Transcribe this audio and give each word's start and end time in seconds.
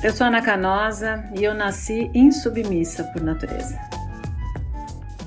Eu 0.00 0.12
sou 0.12 0.28
Ana 0.28 0.40
Canosa 0.40 1.28
e 1.36 1.42
eu 1.42 1.52
nasci 1.52 2.08
insubmissa 2.14 3.02
por 3.02 3.20
natureza. 3.20 3.76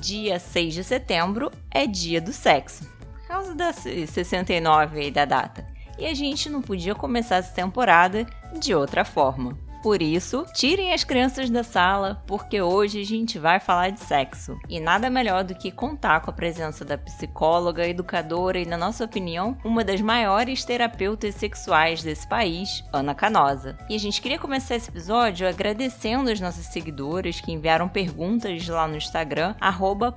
Dia 0.00 0.38
6 0.38 0.72
de 0.72 0.82
setembro 0.82 1.52
é 1.70 1.86
dia 1.86 2.22
do 2.22 2.32
sexo, 2.32 2.88
por 3.12 3.26
causa 3.28 3.54
da 3.54 3.70
69 3.70 4.98
aí 4.98 5.10
da 5.10 5.26
data. 5.26 5.66
E 5.98 6.06
a 6.06 6.14
gente 6.14 6.48
não 6.48 6.62
podia 6.62 6.94
começar 6.94 7.36
essa 7.36 7.52
temporada 7.52 8.24
de 8.58 8.74
outra 8.74 9.04
forma. 9.04 9.58
Por 9.82 10.00
isso, 10.00 10.46
tirem 10.54 10.92
as 10.92 11.02
crianças 11.02 11.50
da 11.50 11.64
sala, 11.64 12.22
porque 12.26 12.62
hoje 12.62 13.00
a 13.00 13.04
gente 13.04 13.38
vai 13.38 13.58
falar 13.58 13.90
de 13.90 13.98
sexo. 13.98 14.56
E 14.68 14.78
nada 14.78 15.10
melhor 15.10 15.42
do 15.42 15.54
que 15.56 15.72
contar 15.72 16.20
com 16.20 16.30
a 16.30 16.34
presença 16.34 16.84
da 16.84 16.96
psicóloga, 16.96 17.86
educadora 17.86 18.60
e, 18.60 18.64
na 18.64 18.76
nossa 18.76 19.04
opinião, 19.04 19.58
uma 19.64 19.82
das 19.82 20.00
maiores 20.00 20.64
terapeutas 20.64 21.34
sexuais 21.34 22.02
desse 22.02 22.28
país, 22.28 22.84
Ana 22.92 23.14
Canosa. 23.14 23.76
E 23.90 23.96
a 23.96 23.98
gente 23.98 24.22
queria 24.22 24.38
começar 24.38 24.76
esse 24.76 24.88
episódio 24.88 25.48
agradecendo 25.48 26.30
as 26.30 26.40
nossas 26.40 26.66
seguidoras 26.66 27.40
que 27.40 27.50
enviaram 27.50 27.88
perguntas 27.88 28.68
lá 28.68 28.86
no 28.86 28.96
Instagram, 28.96 29.54
arroba 29.60 30.16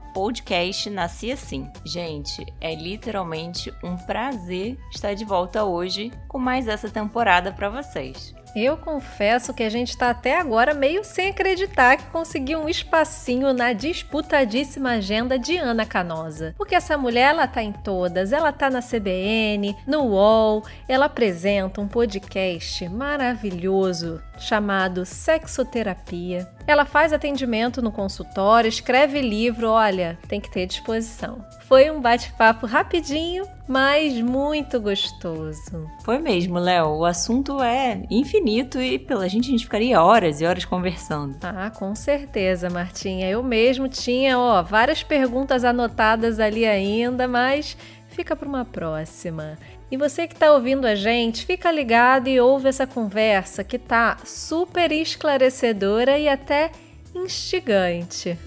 Assim. 1.33 1.69
Gente, 1.83 2.45
é 2.61 2.75
literalmente 2.75 3.73
um 3.83 3.95
prazer 3.97 4.77
estar 4.91 5.13
de 5.13 5.25
volta 5.25 5.63
hoje 5.63 6.11
com 6.27 6.37
mais 6.37 6.67
essa 6.67 6.89
temporada 6.89 7.51
para 7.51 7.69
vocês. 7.69 8.33
Eu 8.55 8.77
confesso 8.77 9.53
que 9.53 9.63
a 9.63 9.69
gente 9.69 9.89
está 9.89 10.09
até 10.09 10.39
agora 10.39 10.73
meio 10.73 11.03
sem 11.03 11.27
acreditar 11.27 11.97
que 11.97 12.05
conseguiu 12.05 12.59
um 12.59 12.69
espacinho 12.69 13.51
na 13.51 13.73
disputadíssima 13.73 14.91
agenda 14.91 15.37
de 15.37 15.57
Ana 15.57 15.85
Canosa. 15.85 16.55
Porque 16.57 16.73
essa 16.73 16.97
mulher, 16.97 17.31
ela 17.31 17.47
tá 17.47 17.61
em 17.61 17.73
todas, 17.73 18.31
ela 18.31 18.53
tá 18.53 18.69
na 18.69 18.81
CBN, 18.81 19.75
no 19.85 20.03
UOL, 20.03 20.63
ela 20.87 21.07
apresenta 21.07 21.81
um 21.81 21.87
podcast 21.87 22.87
maravilhoso 22.87 24.23
chamado 24.37 25.05
Sexoterapia. 25.05 26.47
Ela 26.67 26.85
faz 26.85 27.13
atendimento 27.13 27.81
no 27.81 27.91
consultório, 27.91 28.67
escreve 28.67 29.21
livro, 29.21 29.69
olha, 29.69 30.17
tem 30.27 30.41
que 30.41 30.51
ter 30.51 30.65
disposição. 30.65 31.45
Foi 31.67 31.89
um 31.91 32.01
bate-papo 32.01 32.65
rapidinho, 32.65 33.47
mas 33.67 34.19
muito 34.21 34.79
gostoso. 34.79 35.89
Foi 36.03 36.19
mesmo, 36.19 36.57
Léo. 36.59 36.97
O 36.97 37.05
assunto 37.05 37.61
é 37.61 38.03
infinito 38.09 38.79
e 38.81 38.99
pela 38.99 39.27
gente 39.27 39.47
a 39.47 39.51
gente 39.51 39.63
ficaria 39.63 40.01
horas 40.01 40.41
e 40.41 40.45
horas 40.45 40.65
conversando. 40.65 41.37
Ah, 41.41 41.71
com 41.71 41.95
certeza, 41.95 42.69
Martinha. 42.69 43.29
Eu 43.29 43.41
mesmo 43.43 43.87
tinha, 43.87 44.37
ó, 44.37 44.61
várias 44.61 45.03
perguntas 45.03 45.63
anotadas 45.63 46.39
ali 46.39 46.65
ainda, 46.65 47.27
mas 47.27 47.77
fica 48.09 48.35
para 48.35 48.47
uma 48.47 48.65
próxima. 48.65 49.57
E 49.95 49.97
você 49.97 50.27
que 50.27 50.33
está 50.33 50.51
ouvindo 50.51 50.85
a 50.85 50.93
gente, 50.93 51.45
fica 51.45 51.71
ligado 51.71 52.27
e 52.27 52.37
ouve 52.37 52.67
essa 52.67 52.85
conversa 52.85 53.63
que 53.63 53.79
tá 53.79 54.17
super 54.25 54.91
esclarecedora 54.91 56.19
e 56.19 56.27
até 56.27 56.69
instigante. 57.15 58.37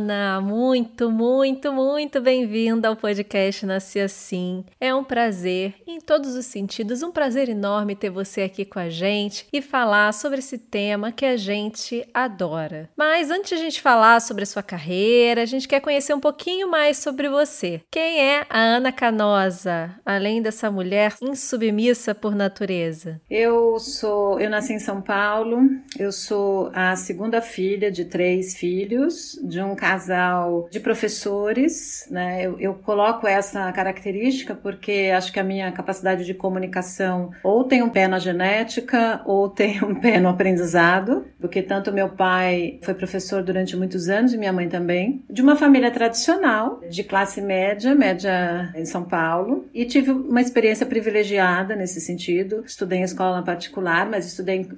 Ana, 0.00 0.40
muito, 0.40 1.10
muito, 1.10 1.70
muito 1.74 2.22
bem-vinda 2.22 2.88
ao 2.88 2.96
podcast 2.96 3.66
Nasci 3.66 4.00
Assim. 4.00 4.64
É 4.80 4.94
um 4.94 5.04
prazer, 5.04 5.74
em 5.86 6.00
todos 6.00 6.34
os 6.34 6.46
sentidos, 6.46 7.02
um 7.02 7.12
prazer 7.12 7.50
enorme 7.50 7.94
ter 7.94 8.08
você 8.08 8.40
aqui 8.40 8.64
com 8.64 8.78
a 8.78 8.88
gente 8.88 9.46
e 9.52 9.60
falar 9.60 10.14
sobre 10.14 10.38
esse 10.38 10.56
tema 10.56 11.12
que 11.12 11.26
a 11.26 11.36
gente 11.36 12.08
adora. 12.14 12.88
Mas 12.96 13.30
antes 13.30 13.50
de 13.50 13.56
a 13.56 13.58
gente 13.58 13.82
falar 13.82 14.20
sobre 14.20 14.44
a 14.44 14.46
sua 14.46 14.62
carreira, 14.62 15.42
a 15.42 15.46
gente 15.46 15.68
quer 15.68 15.80
conhecer 15.80 16.14
um 16.14 16.20
pouquinho 16.20 16.70
mais 16.70 16.96
sobre 16.96 17.28
você. 17.28 17.82
Quem 17.90 18.20
é 18.20 18.46
a 18.48 18.58
Ana 18.58 18.90
Canosa, 18.90 19.94
além 20.04 20.40
dessa 20.40 20.70
mulher 20.70 21.14
insubmissa 21.20 22.14
por 22.14 22.34
natureza? 22.34 23.20
Eu 23.28 23.78
sou, 23.78 24.40
eu 24.40 24.48
nasci 24.48 24.72
em 24.72 24.78
São 24.78 25.02
Paulo, 25.02 25.58
eu 25.98 26.10
sou 26.10 26.70
a 26.72 26.96
segunda 26.96 27.42
filha 27.42 27.92
de 27.92 28.06
três 28.06 28.56
filhos, 28.56 29.38
de 29.42 29.60
um 29.60 29.76
casal 29.90 30.68
de 30.70 30.78
professores, 30.78 32.06
né? 32.08 32.46
Eu, 32.46 32.60
eu, 32.60 32.74
coloco 32.74 33.26
essa 33.26 33.72
característica 33.72 34.54
porque 34.54 35.10
acho 35.12 35.32
que 35.32 35.40
a 35.40 35.42
minha 35.42 35.72
capacidade 35.72 36.24
de 36.24 36.32
comunicação 36.32 37.32
ou 37.42 37.64
tem 37.64 37.82
um 37.82 37.88
pé 37.88 38.06
na 38.06 38.20
genética 38.20 39.20
ou 39.26 39.48
tem 39.48 39.82
um 39.82 39.96
pé 39.96 40.20
no 40.20 40.28
aprendizado, 40.28 41.26
porque 41.40 41.60
tanto 41.60 41.92
meu 41.92 42.08
pai 42.08 42.78
foi 42.82 42.94
professor 42.94 43.42
durante 43.42 43.76
muitos 43.76 44.08
anos 44.08 44.32
e 44.32 44.38
minha 44.38 44.52
mãe 44.52 44.68
também, 44.68 45.24
de 45.28 45.42
uma 45.42 45.56
família 45.56 45.90
tradicional, 45.90 46.80
de 46.88 47.02
classe 47.02 47.40
média, 47.40 47.92
média 47.92 48.72
em 48.76 48.84
São 48.84 49.02
Paulo, 49.02 49.66
e 49.74 49.84
tive 49.84 50.12
uma 50.12 50.40
experiência 50.40 50.86
privilegiada 50.86 51.74
nesse 51.74 52.00
sentido. 52.00 52.62
Estudei 52.64 53.00
em 53.00 53.02
escola 53.02 53.42
particular, 53.42 54.08
mas 54.08 54.24
estudei 54.24 54.58
em, 54.58 54.68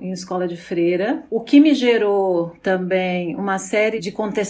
em, 0.00 0.12
escola 0.12 0.46
de 0.46 0.56
freira, 0.56 1.24
o 1.28 1.40
que 1.40 1.58
me 1.58 1.74
gerou 1.74 2.52
também 2.62 3.34
uma 3.34 3.58
série 3.58 3.98
de 3.98 4.12
contestações. 4.12 4.49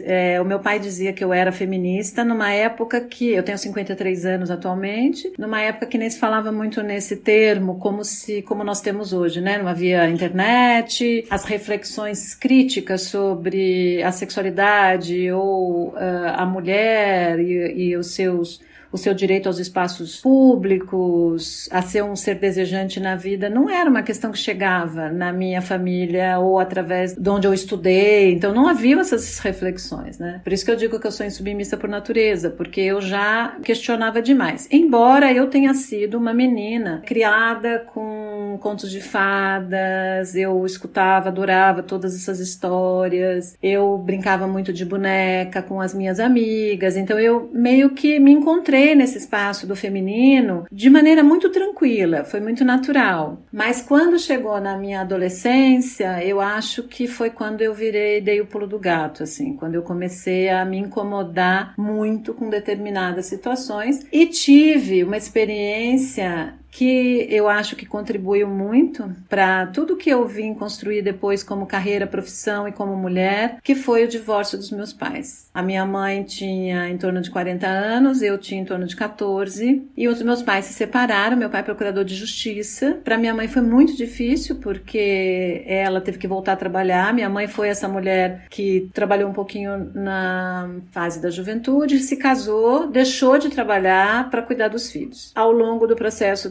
É, 0.00 0.40
o 0.40 0.44
meu 0.44 0.60
pai 0.60 0.78
dizia 0.78 1.12
que 1.12 1.22
eu 1.22 1.32
era 1.32 1.50
feminista 1.50 2.24
numa 2.24 2.50
época 2.52 3.00
que 3.00 3.30
eu 3.30 3.42
tenho 3.42 3.58
53 3.58 4.26
anos 4.26 4.50
atualmente, 4.50 5.32
numa 5.38 5.60
época 5.60 5.86
que 5.86 5.98
nem 5.98 6.08
se 6.08 6.18
falava 6.18 6.52
muito 6.52 6.82
nesse 6.82 7.16
termo 7.16 7.78
como 7.78 8.04
se 8.04 8.42
como 8.42 8.64
nós 8.64 8.80
temos 8.80 9.12
hoje, 9.12 9.40
né? 9.40 9.58
Não 9.58 9.68
havia 9.68 10.08
internet, 10.08 11.26
as 11.30 11.44
reflexões 11.44 12.34
críticas 12.34 13.02
sobre 13.02 14.02
a 14.02 14.12
sexualidade 14.12 15.30
ou 15.32 15.88
uh, 15.88 15.96
a 16.36 16.44
mulher 16.46 17.38
e, 17.40 17.90
e 17.90 17.96
os 17.96 18.14
seus 18.14 18.60
o 18.92 18.98
seu 18.98 19.14
direito 19.14 19.46
aos 19.46 19.58
espaços 19.58 20.20
públicos, 20.20 21.68
a 21.72 21.80
ser 21.82 22.04
um 22.04 22.14
ser 22.14 22.36
desejante 22.36 23.00
na 23.00 23.16
vida, 23.16 23.48
não 23.48 23.68
era 23.68 23.88
uma 23.88 24.02
questão 24.02 24.30
que 24.30 24.38
chegava 24.38 25.10
na 25.10 25.32
minha 25.32 25.62
família 25.62 26.38
ou 26.38 26.58
através 26.58 27.14
de 27.14 27.28
onde 27.30 27.46
eu 27.46 27.54
estudei. 27.54 28.32
Então 28.32 28.54
não 28.54 28.68
havia 28.68 29.00
essas 29.00 29.38
reflexões, 29.38 30.18
né? 30.18 30.40
Por 30.44 30.52
isso 30.52 30.64
que 30.64 30.70
eu 30.70 30.76
digo 30.76 31.00
que 31.00 31.06
eu 31.06 31.12
sou 31.12 31.24
insubmissa 31.24 31.76
por 31.76 31.88
natureza, 31.88 32.50
porque 32.50 32.80
eu 32.80 33.00
já 33.00 33.56
questionava 33.62 34.20
demais. 34.20 34.68
Embora 34.70 35.32
eu 35.32 35.48
tenha 35.48 35.72
sido 35.72 36.18
uma 36.18 36.34
menina 36.34 37.02
criada 37.06 37.86
com 37.94 38.21
contos 38.58 38.90
de 38.90 39.00
fadas, 39.00 40.34
eu 40.34 40.64
escutava, 40.64 41.28
adorava 41.28 41.82
todas 41.82 42.14
essas 42.14 42.40
histórias, 42.40 43.56
eu 43.62 43.98
brincava 43.98 44.46
muito 44.46 44.72
de 44.72 44.84
boneca 44.84 45.62
com 45.62 45.80
as 45.80 45.94
minhas 45.94 46.20
amigas, 46.20 46.96
então 46.96 47.18
eu 47.18 47.50
meio 47.52 47.90
que 47.90 48.18
me 48.18 48.32
encontrei 48.32 48.94
nesse 48.94 49.18
espaço 49.18 49.66
do 49.66 49.76
feminino 49.76 50.66
de 50.70 50.90
maneira 50.90 51.22
muito 51.22 51.50
tranquila, 51.50 52.24
foi 52.24 52.40
muito 52.40 52.64
natural. 52.64 53.42
Mas 53.52 53.82
quando 53.82 54.18
chegou 54.18 54.60
na 54.60 54.76
minha 54.76 55.00
adolescência, 55.00 56.24
eu 56.24 56.40
acho 56.40 56.84
que 56.84 57.06
foi 57.06 57.30
quando 57.30 57.62
eu 57.62 57.74
virei, 57.74 58.20
dei 58.20 58.40
o 58.40 58.46
pulo 58.46 58.66
do 58.66 58.78
gato, 58.78 59.22
assim, 59.22 59.56
quando 59.56 59.74
eu 59.74 59.82
comecei 59.82 60.48
a 60.48 60.64
me 60.64 60.78
incomodar 60.78 61.74
muito 61.76 62.34
com 62.34 62.48
determinadas 62.48 63.26
situações 63.26 64.06
e 64.12 64.26
tive 64.26 65.04
uma 65.04 65.16
experiência 65.16 66.54
que 66.72 67.26
eu 67.28 67.48
acho 67.48 67.76
que 67.76 67.84
contribuiu 67.84 68.48
muito 68.48 69.14
para 69.28 69.66
tudo 69.66 69.96
que 69.96 70.08
eu 70.08 70.26
vim 70.26 70.54
construir 70.54 71.02
depois 71.02 71.44
como 71.44 71.66
carreira, 71.66 72.06
profissão 72.06 72.66
e 72.66 72.72
como 72.72 72.96
mulher, 72.96 73.58
que 73.62 73.74
foi 73.74 74.04
o 74.04 74.08
divórcio 74.08 74.56
dos 74.56 74.70
meus 74.70 74.92
pais. 74.92 75.50
A 75.52 75.62
minha 75.62 75.84
mãe 75.84 76.22
tinha 76.22 76.88
em 76.88 76.96
torno 76.96 77.20
de 77.20 77.30
40 77.30 77.66
anos, 77.66 78.22
eu 78.22 78.38
tinha 78.38 78.60
em 78.60 78.64
torno 78.64 78.86
de 78.86 78.96
14, 78.96 79.82
e 79.94 80.08
os 80.08 80.22
meus 80.22 80.42
pais 80.42 80.64
se 80.64 80.72
separaram, 80.72 81.36
meu 81.36 81.50
pai 81.50 81.60
é 81.60 81.64
procurador 81.64 82.04
de 82.04 82.14
justiça. 82.14 82.98
Para 83.04 83.18
minha 83.18 83.34
mãe 83.34 83.48
foi 83.48 83.60
muito 83.60 83.94
difícil 83.94 84.56
porque 84.56 85.62
ela 85.66 86.00
teve 86.00 86.16
que 86.16 86.26
voltar 86.26 86.54
a 86.54 86.56
trabalhar. 86.56 87.12
Minha 87.12 87.28
mãe 87.28 87.46
foi 87.46 87.68
essa 87.68 87.86
mulher 87.86 88.46
que 88.48 88.88
trabalhou 88.94 89.28
um 89.28 89.34
pouquinho 89.34 89.90
na 89.94 90.70
fase 90.90 91.20
da 91.20 91.28
juventude, 91.28 91.98
se 91.98 92.16
casou, 92.16 92.86
deixou 92.86 93.36
de 93.36 93.50
trabalhar 93.50 94.30
para 94.30 94.40
cuidar 94.40 94.68
dos 94.68 94.90
filhos. 94.90 95.32
Ao 95.34 95.52
longo 95.52 95.86
do 95.86 95.94
processo 95.94 96.48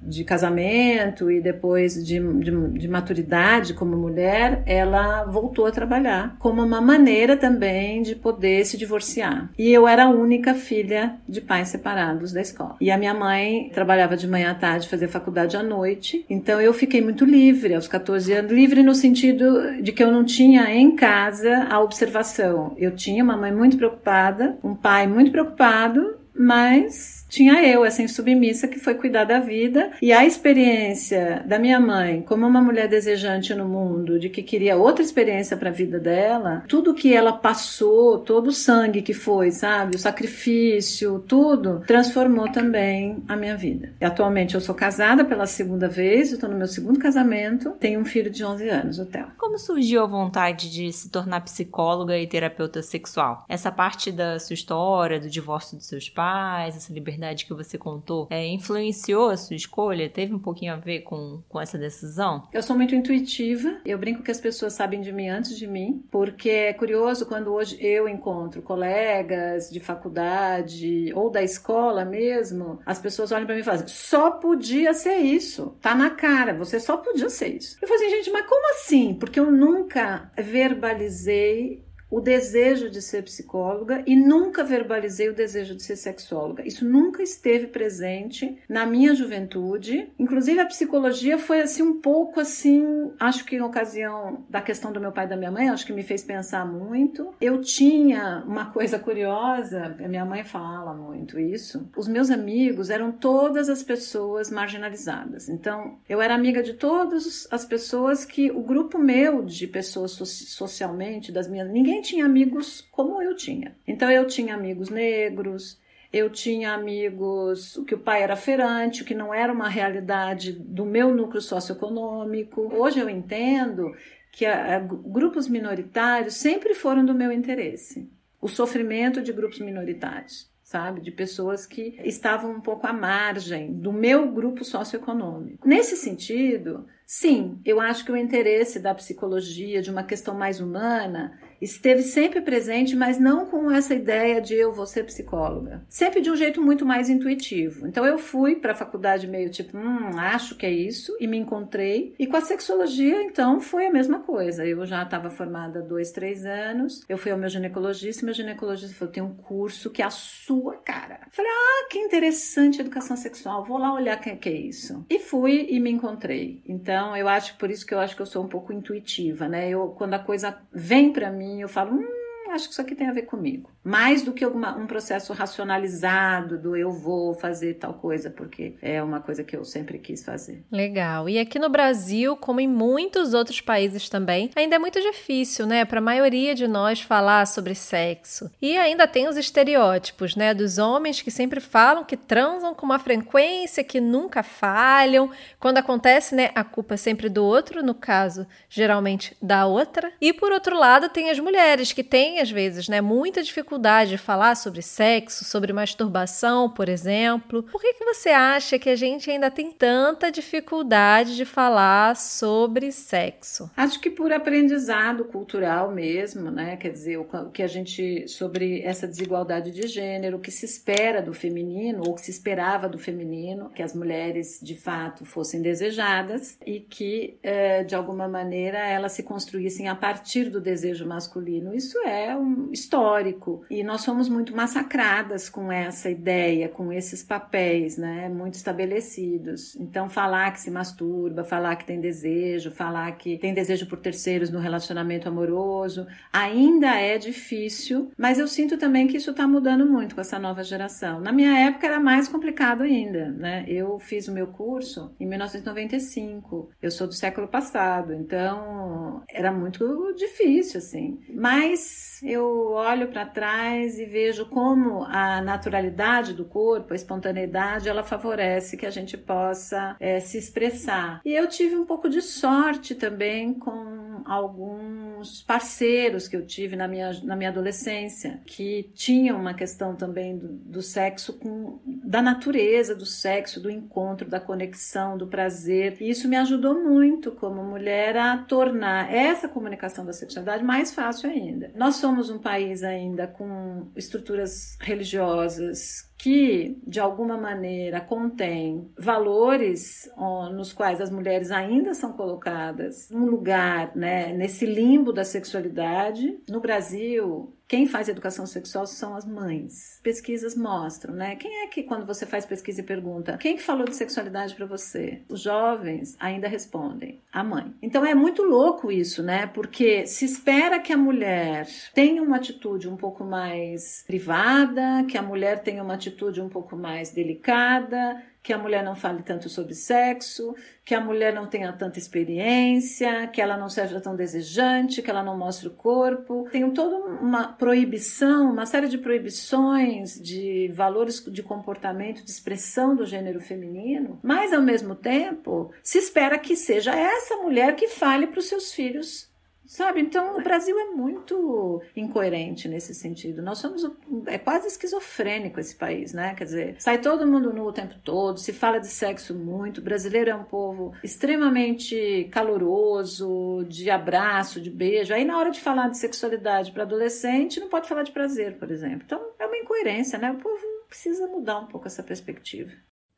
de 0.00 0.24
casamento 0.24 1.30
e 1.30 1.40
depois 1.40 1.94
de, 2.04 2.18
de, 2.18 2.68
de, 2.78 2.88
maturidade 2.88 3.74
como 3.74 3.96
mulher, 3.96 4.62
ela 4.66 5.24
voltou 5.24 5.66
a 5.66 5.70
trabalhar 5.70 6.36
como 6.38 6.62
uma 6.62 6.80
maneira 6.80 7.36
também 7.36 8.02
de 8.02 8.14
poder 8.14 8.64
se 8.64 8.76
divorciar. 8.76 9.50
E 9.58 9.70
eu 9.70 9.86
era 9.86 10.04
a 10.04 10.10
única 10.10 10.54
filha 10.54 11.16
de 11.28 11.40
pais 11.40 11.68
separados 11.68 12.32
da 12.32 12.40
escola. 12.40 12.76
E 12.80 12.90
a 12.90 12.98
minha 12.98 13.14
mãe 13.14 13.70
trabalhava 13.72 14.16
de 14.16 14.28
manhã 14.28 14.50
à 14.50 14.54
tarde, 14.54 14.88
fazia 14.88 15.08
faculdade 15.08 15.56
à 15.56 15.62
noite. 15.62 16.24
Então 16.28 16.60
eu 16.60 16.72
fiquei 16.72 17.00
muito 17.00 17.24
livre 17.24 17.74
aos 17.74 17.88
14 17.88 18.32
anos, 18.32 18.52
livre 18.52 18.82
no 18.82 18.94
sentido 18.94 19.82
de 19.82 19.92
que 19.92 20.02
eu 20.02 20.10
não 20.10 20.24
tinha 20.24 20.74
em 20.74 20.94
casa 20.96 21.66
a 21.70 21.80
observação. 21.80 22.74
Eu 22.76 22.94
tinha 22.94 23.22
uma 23.22 23.36
mãe 23.36 23.52
muito 23.52 23.76
preocupada, 23.76 24.56
um 24.62 24.74
pai 24.74 25.06
muito 25.06 25.30
preocupado 25.30 26.22
mas 26.34 27.21
tinha 27.32 27.66
eu, 27.66 27.82
essa 27.82 28.02
insubmissa 28.02 28.68
que 28.68 28.78
foi 28.78 28.94
cuidar 28.94 29.24
da 29.24 29.40
vida. 29.40 29.90
E 30.02 30.12
a 30.12 30.26
experiência 30.26 31.42
da 31.46 31.58
minha 31.58 31.80
mãe, 31.80 32.20
como 32.20 32.46
uma 32.46 32.60
mulher 32.60 32.88
desejante 32.88 33.54
no 33.54 33.66
mundo, 33.66 34.20
de 34.20 34.28
que 34.28 34.42
queria 34.42 34.76
outra 34.76 35.02
experiência 35.02 35.56
para 35.56 35.70
a 35.70 35.72
vida 35.72 35.98
dela, 35.98 36.62
tudo 36.68 36.92
que 36.92 37.14
ela 37.14 37.32
passou, 37.32 38.18
todo 38.18 38.48
o 38.48 38.52
sangue 38.52 39.00
que 39.00 39.14
foi, 39.14 39.50
sabe? 39.50 39.96
O 39.96 39.98
sacrifício, 39.98 41.24
tudo, 41.26 41.82
transformou 41.86 42.52
também 42.52 43.22
a 43.26 43.34
minha 43.34 43.56
vida. 43.56 43.94
E 43.98 44.04
atualmente 44.04 44.54
eu 44.54 44.60
sou 44.60 44.74
casada 44.74 45.24
pela 45.24 45.46
segunda 45.46 45.88
vez, 45.88 46.32
estou 46.32 46.50
no 46.50 46.56
meu 46.56 46.66
segundo 46.66 46.98
casamento, 46.98 47.70
tenho 47.80 47.98
um 47.98 48.04
filho 48.04 48.30
de 48.30 48.44
11 48.44 48.68
anos, 48.68 48.98
o 48.98 49.06
Theo. 49.06 49.28
Como 49.38 49.58
surgiu 49.58 50.02
a 50.02 50.06
vontade 50.06 50.70
de 50.70 50.92
se 50.92 51.08
tornar 51.08 51.40
psicóloga 51.40 52.18
e 52.18 52.26
terapeuta 52.26 52.82
sexual? 52.82 53.46
Essa 53.48 53.72
parte 53.72 54.12
da 54.12 54.38
sua 54.38 54.52
história, 54.52 55.18
do 55.18 55.30
divórcio 55.30 55.78
dos 55.78 55.86
seus 55.86 56.10
pais, 56.10 56.76
essa 56.76 56.92
liberdade 56.92 57.21
verdade 57.22 57.46
que 57.46 57.54
você 57.54 57.78
contou, 57.78 58.26
é, 58.30 58.44
influenciou 58.46 59.30
a 59.30 59.36
sua 59.36 59.54
escolha? 59.54 60.10
Teve 60.10 60.34
um 60.34 60.38
pouquinho 60.38 60.72
a 60.72 60.76
ver 60.76 61.02
com, 61.02 61.40
com 61.48 61.60
essa 61.60 61.78
decisão? 61.78 62.48
Eu 62.52 62.62
sou 62.62 62.76
muito 62.76 62.94
intuitiva. 62.94 63.80
Eu 63.84 63.96
brinco 63.96 64.22
que 64.22 64.30
as 64.30 64.40
pessoas 64.40 64.72
sabem 64.72 65.00
de 65.00 65.12
mim 65.12 65.28
antes 65.28 65.56
de 65.56 65.66
mim, 65.66 66.04
porque 66.10 66.50
é 66.50 66.72
curioso 66.72 67.26
quando 67.26 67.52
hoje 67.52 67.78
eu 67.80 68.08
encontro 68.08 68.60
colegas 68.60 69.70
de 69.70 69.78
faculdade 69.78 71.12
ou 71.14 71.30
da 71.30 71.42
escola 71.42 72.04
mesmo, 72.04 72.80
as 72.84 72.98
pessoas 72.98 73.30
olham 73.30 73.46
para 73.46 73.54
mim 73.54 73.60
e 73.60 73.64
falam: 73.64 73.86
só 73.86 74.32
podia 74.32 74.92
ser 74.92 75.18
isso. 75.18 75.76
Tá 75.80 75.94
na 75.94 76.10
cara, 76.10 76.52
você 76.52 76.80
só 76.80 76.96
podia 76.96 77.30
ser 77.30 77.48
isso. 77.56 77.78
Eu 77.80 77.86
falo 77.86 78.00
assim, 78.00 78.10
gente, 78.10 78.30
mas 78.30 78.46
como 78.46 78.70
assim? 78.72 79.14
Porque 79.14 79.38
eu 79.38 79.50
nunca 79.52 80.30
verbalizei 80.36 81.84
o 82.12 82.20
desejo 82.20 82.90
de 82.90 83.00
ser 83.00 83.22
psicóloga 83.22 84.02
e 84.06 84.14
nunca 84.14 84.62
verbalizei 84.62 85.30
o 85.30 85.34
desejo 85.34 85.74
de 85.74 85.82
ser 85.82 85.96
sexóloga. 85.96 86.62
Isso 86.68 86.84
nunca 86.84 87.22
esteve 87.22 87.68
presente 87.68 88.58
na 88.68 88.84
minha 88.84 89.14
juventude. 89.14 90.10
Inclusive 90.18 90.60
a 90.60 90.66
psicologia 90.66 91.38
foi 91.38 91.62
assim 91.62 91.82
um 91.82 92.02
pouco 92.02 92.38
assim, 92.38 93.10
acho 93.18 93.46
que 93.46 93.56
em 93.56 93.62
ocasião 93.62 94.44
da 94.50 94.60
questão 94.60 94.92
do 94.92 95.00
meu 95.00 95.10
pai 95.10 95.24
e 95.24 95.28
da 95.30 95.38
minha 95.38 95.50
mãe, 95.50 95.70
acho 95.70 95.86
que 95.86 95.92
me 95.94 96.02
fez 96.02 96.22
pensar 96.22 96.66
muito. 96.66 97.32
Eu 97.40 97.62
tinha 97.62 98.44
uma 98.46 98.66
coisa 98.66 98.98
curiosa, 98.98 99.96
a 99.98 100.06
minha 100.06 100.26
mãe 100.26 100.44
fala 100.44 100.92
muito 100.92 101.40
isso. 101.40 101.88
Os 101.96 102.08
meus 102.08 102.30
amigos 102.30 102.90
eram 102.90 103.10
todas 103.10 103.70
as 103.70 103.82
pessoas 103.82 104.50
marginalizadas. 104.50 105.48
Então, 105.48 105.96
eu 106.06 106.20
era 106.20 106.34
amiga 106.34 106.62
de 106.62 106.74
todas 106.74 107.48
as 107.50 107.64
pessoas 107.64 108.26
que 108.26 108.50
o 108.50 108.60
grupo 108.60 108.98
meu 108.98 109.42
de 109.42 109.66
pessoas 109.66 110.10
socialmente 110.10 111.32
das 111.32 111.48
minhas, 111.48 111.70
ninguém 111.70 112.01
tinha 112.02 112.26
amigos 112.26 112.86
como 112.90 113.22
eu 113.22 113.34
tinha. 113.34 113.74
Então 113.86 114.10
eu 114.10 114.26
tinha 114.26 114.54
amigos 114.54 114.90
negros, 114.90 115.80
eu 116.12 116.28
tinha 116.28 116.74
amigos 116.74 117.80
que 117.86 117.94
o 117.94 117.98
pai 117.98 118.22
era 118.22 118.36
feirante, 118.36 119.02
que 119.02 119.14
não 119.14 119.32
era 119.32 119.50
uma 119.50 119.68
realidade 119.68 120.52
do 120.52 120.84
meu 120.84 121.14
núcleo 121.14 121.40
socioeconômico. 121.40 122.60
Hoje 122.74 123.00
eu 123.00 123.08
entendo 123.08 123.94
que 124.30 124.44
a, 124.44 124.76
a, 124.76 124.78
grupos 124.78 125.48
minoritários 125.48 126.34
sempre 126.34 126.74
foram 126.74 127.04
do 127.04 127.14
meu 127.14 127.32
interesse. 127.32 128.10
O 128.40 128.48
sofrimento 128.48 129.22
de 129.22 129.32
grupos 129.32 129.60
minoritários, 129.60 130.50
sabe? 130.62 131.00
De 131.00 131.10
pessoas 131.10 131.64
que 131.64 131.98
estavam 132.04 132.50
um 132.50 132.60
pouco 132.60 132.86
à 132.86 132.92
margem 132.92 133.72
do 133.72 133.92
meu 133.92 134.30
grupo 134.30 134.64
socioeconômico. 134.64 135.66
Nesse 135.66 135.96
sentido, 135.96 136.86
sim, 137.06 137.58
eu 137.64 137.80
acho 137.80 138.04
que 138.04 138.12
o 138.12 138.16
interesse 138.16 138.80
da 138.80 138.94
psicologia, 138.94 139.80
de 139.80 139.90
uma 139.90 140.02
questão 140.02 140.34
mais 140.34 140.60
humana, 140.60 141.38
esteve 141.62 142.02
sempre 142.02 142.40
presente, 142.40 142.96
mas 142.96 143.18
não 143.18 143.46
com 143.46 143.70
essa 143.70 143.94
ideia 143.94 144.40
de 144.40 144.54
eu 144.54 144.72
vou 144.72 144.86
ser 144.86 145.04
psicóloga. 145.04 145.84
Sempre 145.88 146.20
de 146.20 146.30
um 146.30 146.36
jeito 146.36 146.60
muito 146.60 146.84
mais 146.84 147.08
intuitivo. 147.08 147.86
Então 147.86 148.04
eu 148.04 148.18
fui 148.18 148.56
para 148.56 148.72
a 148.72 148.76
faculdade 148.76 149.26
meio 149.26 149.48
tipo, 149.50 149.76
hum, 149.76 150.18
acho 150.18 150.56
que 150.56 150.66
é 150.66 150.70
isso, 150.70 151.16
e 151.20 151.26
me 151.26 151.38
encontrei. 151.38 152.14
E 152.18 152.26
com 152.26 152.36
a 152.36 152.40
sexologia, 152.40 153.22
então, 153.22 153.60
foi 153.60 153.86
a 153.86 153.92
mesma 153.92 154.20
coisa. 154.20 154.66
Eu 154.66 154.84
já 154.84 155.02
estava 155.02 155.30
formada 155.30 155.78
há 155.78 155.82
dois, 155.82 156.10
três 156.10 156.44
anos. 156.44 157.04
Eu 157.08 157.16
fui 157.16 157.30
ao 157.30 157.38
meu 157.38 157.48
ginecologista 157.48 158.22
e 158.22 158.24
meu 158.24 158.34
ginecologista 158.34 158.94
falou: 158.94 159.12
tem 159.12 159.22
um 159.22 159.34
curso 159.34 159.90
que 159.90 160.02
é 160.02 160.04
a 160.04 160.10
sua 160.10 160.76
cara. 160.78 161.20
falei, 161.30 161.50
ah, 161.50 161.88
que 161.90 161.98
interessante 161.98 162.80
educação 162.80 163.16
sexual, 163.16 163.64
vou 163.64 163.78
lá 163.78 163.92
olhar 163.94 164.16
o 164.16 164.20
que, 164.20 164.34
que 164.36 164.48
é 164.48 164.52
isso. 164.52 165.04
E 165.08 165.18
fui 165.18 165.66
e 165.70 165.78
me 165.78 165.90
encontrei. 165.90 166.62
Então, 166.66 167.16
eu 167.16 167.28
acho 167.28 167.56
por 167.56 167.70
isso 167.70 167.86
que 167.86 167.94
eu 167.94 168.00
acho 168.00 168.16
que 168.16 168.22
eu 168.22 168.26
sou 168.26 168.44
um 168.44 168.48
pouco 168.48 168.72
intuitiva, 168.72 169.48
né? 169.48 169.68
Eu, 169.68 169.88
quando 169.88 170.14
a 170.14 170.18
coisa 170.18 170.58
vem 170.72 171.12
para 171.12 171.30
mim, 171.30 171.51
eu 171.60 171.68
falo, 171.68 171.94
hum, 171.94 172.50
acho 172.50 172.66
que 172.66 172.72
isso 172.72 172.80
aqui 172.82 172.94
tem 172.94 173.08
a 173.08 173.12
ver 173.12 173.22
comigo. 173.22 173.70
Mais 173.84 174.22
do 174.22 174.32
que 174.32 174.44
alguma, 174.44 174.76
um 174.76 174.86
processo 174.86 175.32
racionalizado 175.32 176.56
do 176.56 176.76
eu 176.76 176.92
vou 176.92 177.34
fazer 177.34 177.74
tal 177.74 177.94
coisa, 177.94 178.30
porque 178.30 178.76
é 178.80 179.02
uma 179.02 179.20
coisa 179.20 179.42
que 179.42 179.56
eu 179.56 179.64
sempre 179.64 179.98
quis 179.98 180.24
fazer. 180.24 180.62
Legal. 180.70 181.28
E 181.28 181.38
aqui 181.38 181.58
no 181.58 181.68
Brasil, 181.68 182.36
como 182.36 182.60
em 182.60 182.68
muitos 182.68 183.34
outros 183.34 183.60
países 183.60 184.08
também, 184.08 184.50
ainda 184.54 184.76
é 184.76 184.78
muito 184.78 185.00
difícil, 185.00 185.66
né, 185.66 185.84
para 185.84 185.98
a 185.98 186.02
maioria 186.02 186.54
de 186.54 186.68
nós 186.68 187.00
falar 187.00 187.44
sobre 187.46 187.74
sexo. 187.74 188.50
E 188.62 188.76
ainda 188.78 189.06
tem 189.08 189.26
os 189.26 189.36
estereótipos, 189.36 190.36
né, 190.36 190.54
dos 190.54 190.78
homens 190.78 191.20
que 191.20 191.30
sempre 191.30 191.58
falam 191.58 192.04
que 192.04 192.16
transam 192.16 192.74
com 192.74 192.86
uma 192.86 193.00
frequência 193.00 193.82
que 193.82 194.00
nunca 194.00 194.44
falham. 194.44 195.30
Quando 195.58 195.78
acontece, 195.78 196.36
né, 196.36 196.50
a 196.54 196.62
culpa 196.62 196.94
é 196.94 196.96
sempre 196.96 197.28
do 197.28 197.44
outro, 197.44 197.82
no 197.82 197.94
caso, 197.94 198.46
geralmente 198.68 199.36
da 199.42 199.66
outra. 199.66 200.12
E 200.20 200.32
por 200.32 200.52
outro 200.52 200.78
lado, 200.78 201.08
tem 201.08 201.30
as 201.30 201.40
mulheres 201.40 201.92
que 201.92 202.04
têm 202.04 202.38
às 202.38 202.50
vezes, 202.50 202.88
né, 202.88 203.00
muita 203.00 203.42
dificuldade 203.42 203.71
de 203.78 204.18
falar 204.18 204.54
sobre 204.54 204.82
sexo, 204.82 205.44
sobre 205.44 205.72
masturbação, 205.72 206.68
por 206.68 206.88
exemplo. 206.88 207.62
Por 207.64 207.80
que, 207.80 207.94
que 207.94 208.04
você 208.04 208.30
acha 208.30 208.78
que 208.78 208.90
a 208.90 208.96
gente 208.96 209.30
ainda 209.30 209.50
tem 209.50 209.70
tanta 209.70 210.30
dificuldade 210.30 211.36
de 211.36 211.44
falar 211.44 212.16
sobre 212.16 212.92
sexo? 212.92 213.70
Acho 213.76 214.00
que 214.00 214.10
por 214.10 214.32
aprendizado 214.32 215.24
cultural 215.24 215.90
mesmo, 215.90 216.50
né? 216.50 216.76
Quer 216.76 216.90
dizer, 216.90 217.16
o 217.18 217.26
que 217.50 217.62
a 217.62 217.66
gente 217.66 218.28
sobre 218.28 218.82
essa 218.82 219.06
desigualdade 219.06 219.70
de 219.70 219.86
gênero, 219.86 220.36
o 220.36 220.40
que 220.40 220.50
se 220.50 220.64
espera 220.64 221.22
do 221.22 221.32
feminino 221.32 222.02
ou 222.06 222.14
que 222.14 222.20
se 222.20 222.30
esperava 222.30 222.88
do 222.88 222.98
feminino, 222.98 223.70
que 223.70 223.82
as 223.82 223.94
mulheres 223.94 224.58
de 224.62 224.74
fato 224.74 225.24
fossem 225.24 225.62
desejadas 225.62 226.58
e 226.66 226.80
que 226.80 227.38
eh, 227.42 227.84
de 227.84 227.94
alguma 227.94 228.28
maneira 228.28 228.78
elas 228.78 229.12
se 229.12 229.22
construíssem 229.22 229.88
a 229.88 229.94
partir 229.94 230.50
do 230.50 230.60
desejo 230.60 231.06
masculino. 231.06 231.74
Isso 231.74 231.98
é 232.00 232.36
um 232.36 232.70
histórico 232.72 233.61
e 233.70 233.82
nós 233.82 234.02
somos 234.02 234.28
muito 234.28 234.54
massacradas 234.54 235.48
com 235.48 235.70
essa 235.70 236.10
ideia, 236.10 236.68
com 236.68 236.92
esses 236.92 237.22
papéis, 237.22 237.96
né, 237.96 238.28
muito 238.28 238.54
estabelecidos. 238.54 239.76
Então 239.76 240.08
falar 240.08 240.52
que 240.52 240.60
se 240.60 240.70
masturba, 240.70 241.44
falar 241.44 241.76
que 241.76 241.84
tem 241.84 242.00
desejo, 242.00 242.70
falar 242.70 243.10
que 243.12 243.38
tem 243.38 243.54
desejo 243.54 243.86
por 243.86 243.98
terceiros 243.98 244.50
no 244.50 244.58
relacionamento 244.58 245.28
amoroso, 245.28 246.06
ainda 246.32 246.94
é 246.94 247.18
difícil, 247.18 248.10
mas 248.16 248.38
eu 248.38 248.46
sinto 248.46 248.76
também 248.76 249.06
que 249.06 249.16
isso 249.16 249.30
está 249.30 249.46
mudando 249.46 249.86
muito 249.86 250.14
com 250.14 250.20
essa 250.20 250.38
nova 250.38 250.62
geração. 250.62 251.20
Na 251.20 251.32
minha 251.32 251.58
época 251.58 251.86
era 251.86 252.00
mais 252.00 252.28
complicado 252.28 252.82
ainda, 252.82 253.30
né? 253.30 253.64
Eu 253.68 253.98
fiz 253.98 254.28
o 254.28 254.32
meu 254.32 254.46
curso 254.46 255.14
em 255.18 255.26
1995. 255.26 256.70
Eu 256.80 256.90
sou 256.90 257.06
do 257.06 257.12
século 257.12 257.48
passado, 257.48 258.12
então 258.12 259.22
era 259.28 259.52
muito 259.52 260.14
difícil 260.14 260.78
assim. 260.78 261.20
Mas 261.34 262.20
eu 262.22 262.70
olho 262.72 263.08
para 263.08 263.26
trás 263.26 263.51
e 263.98 264.04
vejo 264.04 264.46
como 264.46 265.04
a 265.04 265.40
naturalidade 265.40 266.32
do 266.32 266.44
corpo, 266.44 266.92
a 266.92 266.96
espontaneidade, 266.96 267.88
ela 267.88 268.02
favorece 268.02 268.76
que 268.76 268.86
a 268.86 268.90
gente 268.90 269.16
possa 269.16 269.96
é, 270.00 270.20
se 270.20 270.38
expressar. 270.38 271.20
E 271.24 271.32
eu 271.32 271.46
tive 271.48 271.76
um 271.76 271.84
pouco 271.84 272.08
de 272.08 272.22
sorte 272.22 272.94
também 272.94 273.54
com 273.54 274.01
alguns 274.26 275.42
parceiros 275.42 276.28
que 276.28 276.36
eu 276.36 276.46
tive 276.46 276.76
na 276.76 276.88
minha, 276.88 277.12
na 277.22 277.36
minha 277.36 277.50
adolescência, 277.50 278.40
que 278.46 278.90
tinham 278.94 279.38
uma 279.38 279.54
questão 279.54 279.94
também 279.94 280.38
do, 280.38 280.48
do 280.48 280.82
sexo, 280.82 281.34
com, 281.34 281.80
da 281.84 282.22
natureza 282.22 282.94
do 282.94 283.06
sexo, 283.06 283.60
do 283.60 283.70
encontro, 283.70 284.28
da 284.28 284.40
conexão, 284.40 285.18
do 285.18 285.26
prazer. 285.26 285.96
E 286.00 286.08
isso 286.08 286.28
me 286.28 286.36
ajudou 286.36 286.82
muito 286.82 287.30
como 287.32 287.62
mulher 287.62 288.16
a 288.16 288.38
tornar 288.38 289.12
essa 289.12 289.48
comunicação 289.48 290.04
da 290.04 290.12
sexualidade 290.12 290.64
mais 290.64 290.94
fácil 290.94 291.28
ainda. 291.28 291.70
Nós 291.74 291.96
somos 291.96 292.22
somos 292.22 292.30
um 292.30 292.38
país 292.38 292.84
ainda 292.84 293.26
com 293.26 293.90
estruturas 293.96 294.76
religiosas 294.80 296.11
que, 296.22 296.80
de 296.86 297.00
alguma 297.00 297.36
maneira, 297.36 298.00
contém 298.00 298.88
valores 298.96 300.08
ó, 300.16 300.50
nos 300.50 300.72
quais 300.72 301.00
as 301.00 301.10
mulheres 301.10 301.50
ainda 301.50 301.94
são 301.94 302.12
colocadas 302.12 303.10
num 303.10 303.26
lugar, 303.26 303.90
né, 303.96 304.32
nesse 304.32 304.64
limbo 304.64 305.12
da 305.12 305.24
sexualidade. 305.24 306.38
No 306.48 306.60
Brasil, 306.60 307.52
quem 307.68 307.86
faz 307.86 308.08
educação 308.08 308.46
sexual 308.46 308.86
são 308.86 309.14
as 309.14 309.24
mães. 309.24 310.00
Pesquisas 310.02 310.56
mostram, 310.56 311.14
né? 311.14 311.36
Quem 311.36 311.62
é 311.62 311.66
que 311.66 311.82
quando 311.82 312.06
você 312.06 312.26
faz 312.26 312.44
pesquisa 312.44 312.80
e 312.80 312.84
pergunta, 312.84 313.36
quem 313.38 313.56
que 313.56 313.62
falou 313.62 313.86
de 313.86 313.96
sexualidade 313.96 314.54
para 314.54 314.66
você? 314.66 315.22
Os 315.28 315.40
jovens 315.40 316.16
ainda 316.20 316.48
respondem, 316.48 317.20
a 317.32 317.42
mãe. 317.42 317.72
Então 317.80 318.04
é 318.04 318.14
muito 318.14 318.42
louco 318.42 318.90
isso, 318.90 319.22
né? 319.22 319.46
Porque 319.46 320.06
se 320.06 320.24
espera 320.24 320.80
que 320.80 320.92
a 320.92 320.96
mulher 320.96 321.66
tenha 321.94 322.22
uma 322.22 322.36
atitude 322.36 322.88
um 322.88 322.96
pouco 322.96 323.24
mais 323.24 324.04
privada, 324.06 325.04
que 325.08 325.16
a 325.16 325.22
mulher 325.22 325.62
tenha 325.62 325.82
uma 325.82 325.94
atitude 325.94 326.40
um 326.40 326.48
pouco 326.48 326.76
mais 326.76 327.10
delicada, 327.10 328.22
que 328.42 328.52
a 328.52 328.58
mulher 328.58 328.82
não 328.82 328.96
fale 328.96 329.22
tanto 329.22 329.48
sobre 329.48 329.74
sexo, 329.74 330.54
que 330.84 330.94
a 330.94 331.00
mulher 331.00 331.32
não 331.32 331.46
tenha 331.46 331.72
tanta 331.72 331.98
experiência, 331.98 333.28
que 333.28 333.40
ela 333.40 333.56
não 333.56 333.68
seja 333.68 334.00
tão 334.00 334.16
desejante, 334.16 335.00
que 335.00 335.08
ela 335.08 335.22
não 335.22 335.38
mostre 335.38 335.68
o 335.68 335.72
corpo. 335.72 336.48
Tem 336.50 336.68
toda 336.72 336.96
uma 336.96 337.52
proibição, 337.52 338.50
uma 338.50 338.66
série 338.66 338.88
de 338.88 338.98
proibições 338.98 340.20
de 340.20 340.68
valores 340.74 341.24
de 341.24 341.42
comportamento, 341.42 342.24
de 342.24 342.30
expressão 342.30 342.96
do 342.96 343.06
gênero 343.06 343.40
feminino, 343.40 344.18
mas 344.22 344.52
ao 344.52 344.60
mesmo 344.60 344.96
tempo 344.96 345.70
se 345.82 345.98
espera 345.98 346.38
que 346.38 346.56
seja 346.56 346.92
essa 346.92 347.36
mulher 347.36 347.76
que 347.76 347.86
fale 347.86 348.26
para 348.26 348.40
os 348.40 348.48
seus 348.48 348.72
filhos 348.72 349.31
Sabe? 349.72 350.02
Então, 350.02 350.36
o 350.36 350.42
Brasil 350.42 350.78
é 350.78 350.90
muito 350.90 351.80
incoerente 351.96 352.68
nesse 352.68 352.94
sentido. 352.94 353.40
Nós 353.40 353.56
somos. 353.56 353.82
É 354.26 354.36
quase 354.36 354.66
esquizofrênico 354.66 355.58
esse 355.58 355.74
país, 355.74 356.12
né? 356.12 356.34
Quer 356.34 356.44
dizer, 356.44 356.76
sai 356.78 357.00
todo 357.00 357.26
mundo 357.26 357.54
nu 357.54 357.64
o 357.64 357.72
tempo 357.72 357.94
todo, 358.04 358.38
se 358.38 358.52
fala 358.52 358.78
de 358.78 358.88
sexo 358.88 359.34
muito. 359.34 359.78
O 359.78 359.82
brasileiro 359.82 360.28
é 360.28 360.34
um 360.34 360.44
povo 360.44 360.92
extremamente 361.02 362.28
caloroso, 362.30 363.64
de 363.66 363.88
abraço, 363.88 364.60
de 364.60 364.70
beijo. 364.70 365.14
Aí, 365.14 365.24
na 365.24 365.38
hora 365.38 365.50
de 365.50 365.58
falar 365.58 365.88
de 365.88 365.96
sexualidade 365.96 366.70
para 366.70 366.82
adolescente, 366.82 367.58
não 367.58 367.70
pode 367.70 367.88
falar 367.88 368.02
de 368.02 368.12
prazer, 368.12 368.58
por 368.58 368.70
exemplo. 368.70 369.04
Então, 369.06 369.26
é 369.38 369.46
uma 369.46 369.56
incoerência, 369.56 370.18
né? 370.18 370.32
O 370.32 370.36
povo 370.36 370.60
precisa 370.86 371.26
mudar 371.28 371.60
um 371.60 371.66
pouco 371.66 371.86
essa 371.86 372.02
perspectiva. 372.02 372.72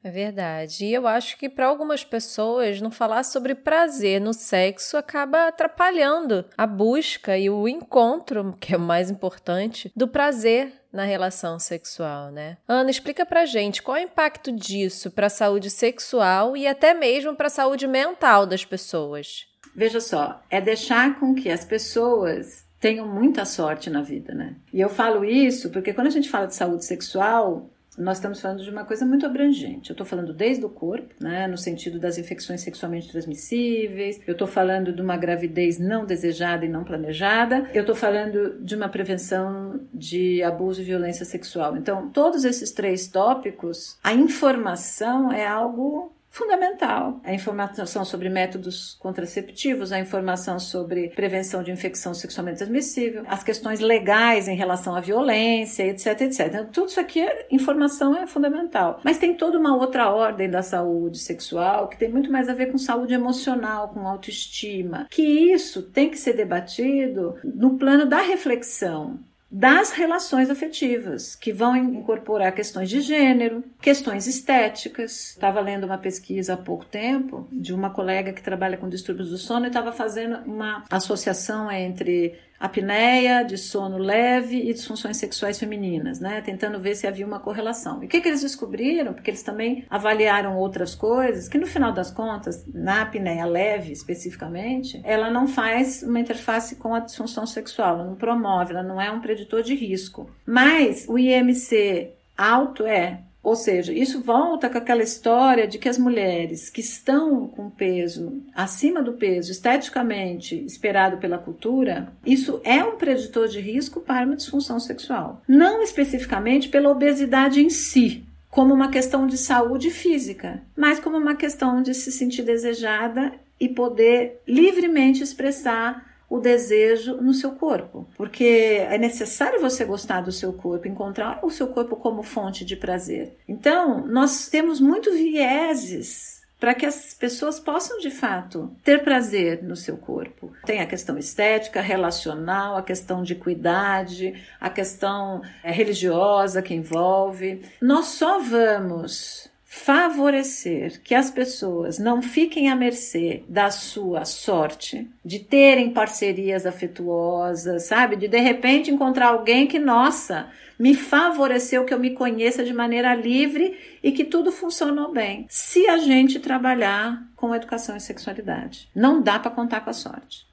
É 0.04 0.10
verdade. 0.10 0.84
E 0.84 0.92
eu 0.92 1.06
acho 1.06 1.38
que 1.38 1.48
para 1.48 1.66
algumas 1.66 2.04
pessoas 2.04 2.78
não 2.78 2.90
falar 2.90 3.22
sobre 3.22 3.54
prazer 3.54 4.20
no 4.20 4.34
sexo 4.34 4.98
acaba 4.98 5.48
atrapalhando 5.48 6.44
a 6.58 6.66
busca 6.66 7.38
e 7.38 7.48
o 7.48 7.66
encontro, 7.66 8.54
que 8.60 8.74
é 8.74 8.76
o 8.76 8.80
mais 8.80 9.10
importante, 9.10 9.90
do 9.96 10.06
prazer 10.06 10.70
na 10.92 11.04
relação 11.04 11.58
sexual, 11.58 12.30
né? 12.30 12.58
Ana, 12.68 12.90
explica 12.90 13.24
pra 13.24 13.46
gente 13.46 13.82
qual 13.82 13.96
é 13.96 14.02
o 14.02 14.04
impacto 14.04 14.52
disso 14.52 15.10
para 15.10 15.28
a 15.28 15.30
saúde 15.30 15.70
sexual 15.70 16.54
e 16.54 16.66
até 16.66 16.92
mesmo 16.92 17.34
para 17.34 17.46
a 17.46 17.50
saúde 17.50 17.86
mental 17.86 18.44
das 18.44 18.62
pessoas. 18.62 19.46
Veja 19.74 20.00
só, 20.00 20.42
é 20.50 20.60
deixar 20.60 21.18
com 21.18 21.34
que 21.34 21.50
as 21.50 21.64
pessoas 21.64 22.64
tenham 22.78 23.08
muita 23.08 23.46
sorte 23.46 23.88
na 23.88 24.02
vida, 24.02 24.34
né? 24.34 24.56
E 24.70 24.78
eu 24.78 24.90
falo 24.90 25.24
isso 25.24 25.70
porque 25.70 25.94
quando 25.94 26.08
a 26.08 26.10
gente 26.10 26.28
fala 26.28 26.46
de 26.46 26.54
saúde 26.54 26.84
sexual, 26.84 27.70
nós 27.98 28.18
estamos 28.18 28.40
falando 28.40 28.62
de 28.62 28.70
uma 28.70 28.84
coisa 28.84 29.04
muito 29.04 29.26
abrangente. 29.26 29.90
Eu 29.90 29.94
estou 29.94 30.06
falando 30.06 30.32
desde 30.32 30.64
o 30.64 30.68
corpo, 30.68 31.14
né, 31.20 31.46
no 31.46 31.56
sentido 31.56 31.98
das 31.98 32.18
infecções 32.18 32.60
sexualmente 32.60 33.08
transmissíveis, 33.08 34.20
eu 34.26 34.32
estou 34.32 34.46
falando 34.46 34.92
de 34.92 35.02
uma 35.02 35.16
gravidez 35.16 35.78
não 35.78 36.04
desejada 36.04 36.64
e 36.64 36.68
não 36.68 36.84
planejada, 36.84 37.68
eu 37.72 37.80
estou 37.80 37.94
falando 37.94 38.62
de 38.62 38.74
uma 38.74 38.88
prevenção 38.88 39.80
de 39.92 40.42
abuso 40.42 40.80
e 40.80 40.84
violência 40.84 41.24
sexual. 41.24 41.76
Então, 41.76 42.10
todos 42.10 42.44
esses 42.44 42.72
três 42.72 43.08
tópicos, 43.08 43.98
a 44.02 44.12
informação 44.12 45.32
é 45.32 45.46
algo 45.46 46.13
fundamental. 46.34 47.20
A 47.22 47.32
informação 47.32 48.04
sobre 48.04 48.28
métodos 48.28 48.96
contraceptivos, 48.98 49.92
a 49.92 50.00
informação 50.00 50.58
sobre 50.58 51.10
prevenção 51.10 51.62
de 51.62 51.70
infecção 51.70 52.12
sexualmente 52.12 52.58
transmissível, 52.58 53.22
as 53.28 53.44
questões 53.44 53.78
legais 53.78 54.48
em 54.48 54.56
relação 54.56 54.96
à 54.96 55.00
violência, 55.00 55.84
etc, 55.84 56.22
etc. 56.22 56.46
Então, 56.48 56.66
tudo 56.66 56.88
isso 56.88 56.98
aqui, 56.98 57.20
é, 57.20 57.46
informação 57.52 58.16
é 58.16 58.26
fundamental. 58.26 59.00
Mas 59.04 59.18
tem 59.18 59.36
toda 59.36 59.58
uma 59.58 59.76
outra 59.76 60.10
ordem 60.10 60.50
da 60.50 60.60
saúde 60.60 61.18
sexual 61.18 61.88
que 61.88 61.96
tem 61.96 62.10
muito 62.10 62.32
mais 62.32 62.48
a 62.48 62.54
ver 62.54 62.72
com 62.72 62.78
saúde 62.78 63.14
emocional, 63.14 63.90
com 63.90 64.08
autoestima, 64.08 65.06
que 65.10 65.22
isso 65.22 65.82
tem 65.82 66.10
que 66.10 66.18
ser 66.18 66.32
debatido 66.32 67.36
no 67.44 67.78
plano 67.78 68.06
da 68.06 68.20
reflexão 68.20 69.20
das 69.56 69.92
relações 69.92 70.50
afetivas, 70.50 71.36
que 71.36 71.52
vão 71.52 71.76
incorporar 71.76 72.52
questões 72.52 72.90
de 72.90 73.00
gênero, 73.00 73.62
questões 73.80 74.26
estéticas. 74.26 75.28
Estava 75.28 75.60
lendo 75.60 75.84
uma 75.84 75.96
pesquisa 75.96 76.54
há 76.54 76.56
pouco 76.56 76.84
tempo 76.84 77.46
de 77.52 77.72
uma 77.72 77.88
colega 77.88 78.32
que 78.32 78.42
trabalha 78.42 78.76
com 78.76 78.88
distúrbios 78.88 79.30
do 79.30 79.38
sono 79.38 79.66
e 79.66 79.68
estava 79.68 79.92
fazendo 79.92 80.38
uma 80.44 80.82
associação 80.90 81.70
entre 81.70 82.36
apneia, 82.58 83.42
de 83.42 83.58
sono 83.58 83.98
leve 83.98 84.58
e 84.68 84.72
disfunções 84.72 85.16
sexuais 85.16 85.58
femininas, 85.58 86.20
né? 86.20 86.40
Tentando 86.40 86.78
ver 86.78 86.94
se 86.94 87.06
havia 87.06 87.26
uma 87.26 87.40
correlação. 87.40 88.02
E 88.02 88.06
o 88.06 88.08
que, 88.08 88.20
que 88.20 88.28
eles 88.28 88.42
descobriram? 88.42 89.12
Porque 89.12 89.30
eles 89.30 89.42
também 89.42 89.84
avaliaram 89.90 90.56
outras 90.56 90.94
coisas, 90.94 91.48
que 91.48 91.58
no 91.58 91.66
final 91.66 91.92
das 91.92 92.10
contas, 92.10 92.64
na 92.72 93.02
apneia 93.02 93.44
leve 93.44 93.92
especificamente, 93.92 95.00
ela 95.04 95.30
não 95.30 95.46
faz 95.46 96.02
uma 96.02 96.20
interface 96.20 96.76
com 96.76 96.94
a 96.94 97.00
disfunção 97.00 97.46
sexual, 97.46 97.94
ela 97.94 98.04
não 98.04 98.14
promove, 98.14 98.72
ela 98.72 98.82
não 98.82 99.00
é 99.00 99.10
um 99.10 99.20
preditor 99.20 99.62
de 99.62 99.74
risco. 99.74 100.30
Mas 100.46 101.06
o 101.08 101.18
IMC 101.18 102.12
alto 102.36 102.86
é 102.86 103.20
ou 103.44 103.54
seja, 103.54 103.92
isso 103.92 104.22
volta 104.22 104.70
com 104.70 104.78
aquela 104.78 105.02
história 105.02 105.68
de 105.68 105.78
que 105.78 105.88
as 105.88 105.98
mulheres 105.98 106.70
que 106.70 106.80
estão 106.80 107.46
com 107.46 107.68
peso 107.68 108.42
acima 108.54 109.02
do 109.02 109.12
peso 109.12 109.52
esteticamente 109.52 110.64
esperado 110.64 111.18
pela 111.18 111.36
cultura, 111.36 112.10
isso 112.24 112.58
é 112.64 112.82
um 112.82 112.96
preditor 112.96 113.46
de 113.46 113.60
risco 113.60 114.00
para 114.00 114.24
uma 114.24 114.34
disfunção 114.34 114.80
sexual. 114.80 115.42
Não 115.46 115.82
especificamente 115.82 116.70
pela 116.70 116.90
obesidade 116.90 117.60
em 117.60 117.68
si, 117.68 118.24
como 118.48 118.72
uma 118.72 118.88
questão 118.88 119.26
de 119.26 119.36
saúde 119.36 119.90
física, 119.90 120.62
mas 120.74 120.98
como 120.98 121.18
uma 121.18 121.34
questão 121.34 121.82
de 121.82 121.92
se 121.92 122.10
sentir 122.10 122.44
desejada 122.44 123.34
e 123.60 123.68
poder 123.68 124.40
livremente 124.48 125.22
expressar 125.22 126.13
o 126.34 126.40
desejo 126.40 127.16
no 127.20 127.32
seu 127.32 127.52
corpo, 127.52 128.08
porque 128.16 128.84
é 128.90 128.98
necessário 128.98 129.60
você 129.60 129.84
gostar 129.84 130.20
do 130.20 130.32
seu 130.32 130.52
corpo, 130.52 130.88
encontrar 130.88 131.38
o 131.44 131.50
seu 131.50 131.68
corpo 131.68 131.94
como 131.94 132.24
fonte 132.24 132.64
de 132.64 132.74
prazer. 132.74 133.36
Então, 133.46 134.04
nós 134.08 134.48
temos 134.48 134.80
muito 134.80 135.12
vieses 135.12 136.42
para 136.58 136.74
que 136.74 136.86
as 136.86 137.14
pessoas 137.14 137.60
possam 137.60 137.98
de 137.98 138.10
fato 138.10 138.74
ter 138.82 139.04
prazer 139.04 139.62
no 139.62 139.76
seu 139.76 139.96
corpo. 139.96 140.52
Tem 140.66 140.80
a 140.80 140.86
questão 140.86 141.16
estética, 141.16 141.80
relacional, 141.80 142.76
a 142.76 142.82
questão 142.82 143.22
de 143.22 143.36
cuidade, 143.36 144.34
a 144.60 144.70
questão 144.70 145.40
é, 145.62 145.70
religiosa 145.70 146.62
que 146.62 146.74
envolve. 146.74 147.62
Nós 147.80 148.06
só 148.06 148.40
vamos 148.40 149.48
favorecer 149.76 151.02
que 151.02 151.14
as 151.14 151.32
pessoas 151.32 151.98
não 151.98 152.22
fiquem 152.22 152.70
à 152.70 152.76
mercê 152.76 153.42
da 153.48 153.72
sua 153.72 154.24
sorte, 154.24 155.10
de 155.22 155.40
terem 155.40 155.90
parcerias 155.90 156.64
afetuosas, 156.64 157.82
sabe? 157.82 158.14
De 158.14 158.28
de 158.28 158.38
repente 158.38 158.92
encontrar 158.92 159.26
alguém 159.26 159.66
que, 159.66 159.78
nossa, 159.78 160.48
me 160.78 160.94
favoreceu 160.94 161.84
que 161.84 161.92
eu 161.92 161.98
me 161.98 162.10
conheça 162.10 162.64
de 162.64 162.72
maneira 162.72 163.14
livre 163.16 163.76
e 164.02 164.12
que 164.12 164.24
tudo 164.24 164.52
funcionou 164.52 165.12
bem. 165.12 165.44
Se 165.50 165.86
a 165.88 165.98
gente 165.98 166.38
trabalhar 166.38 167.22
com 167.34 167.54
educação 167.54 167.96
e 167.96 168.00
sexualidade, 168.00 168.88
não 168.94 169.20
dá 169.20 169.40
para 169.40 169.50
contar 169.50 169.80
com 169.80 169.90
a 169.90 169.94
sorte. 169.94 170.46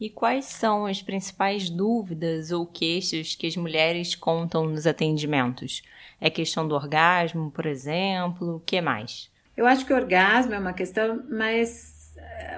E 0.00 0.08
quais 0.08 0.44
são 0.44 0.86
as 0.86 1.02
principais 1.02 1.68
dúvidas 1.68 2.52
ou 2.52 2.64
queixas 2.64 3.34
que 3.34 3.46
as 3.46 3.56
mulheres 3.56 4.14
contam 4.14 4.64
nos 4.66 4.86
atendimentos? 4.86 5.82
É 6.20 6.30
questão 6.30 6.66
do 6.66 6.74
orgasmo, 6.74 7.50
por 7.50 7.66
exemplo? 7.66 8.56
O 8.56 8.60
que 8.60 8.80
mais? 8.80 9.28
Eu 9.56 9.66
acho 9.66 9.84
que 9.84 9.92
o 9.92 9.96
orgasmo 9.96 10.54
é 10.54 10.58
uma 10.58 10.72
questão, 10.72 11.24
mas 11.28 11.97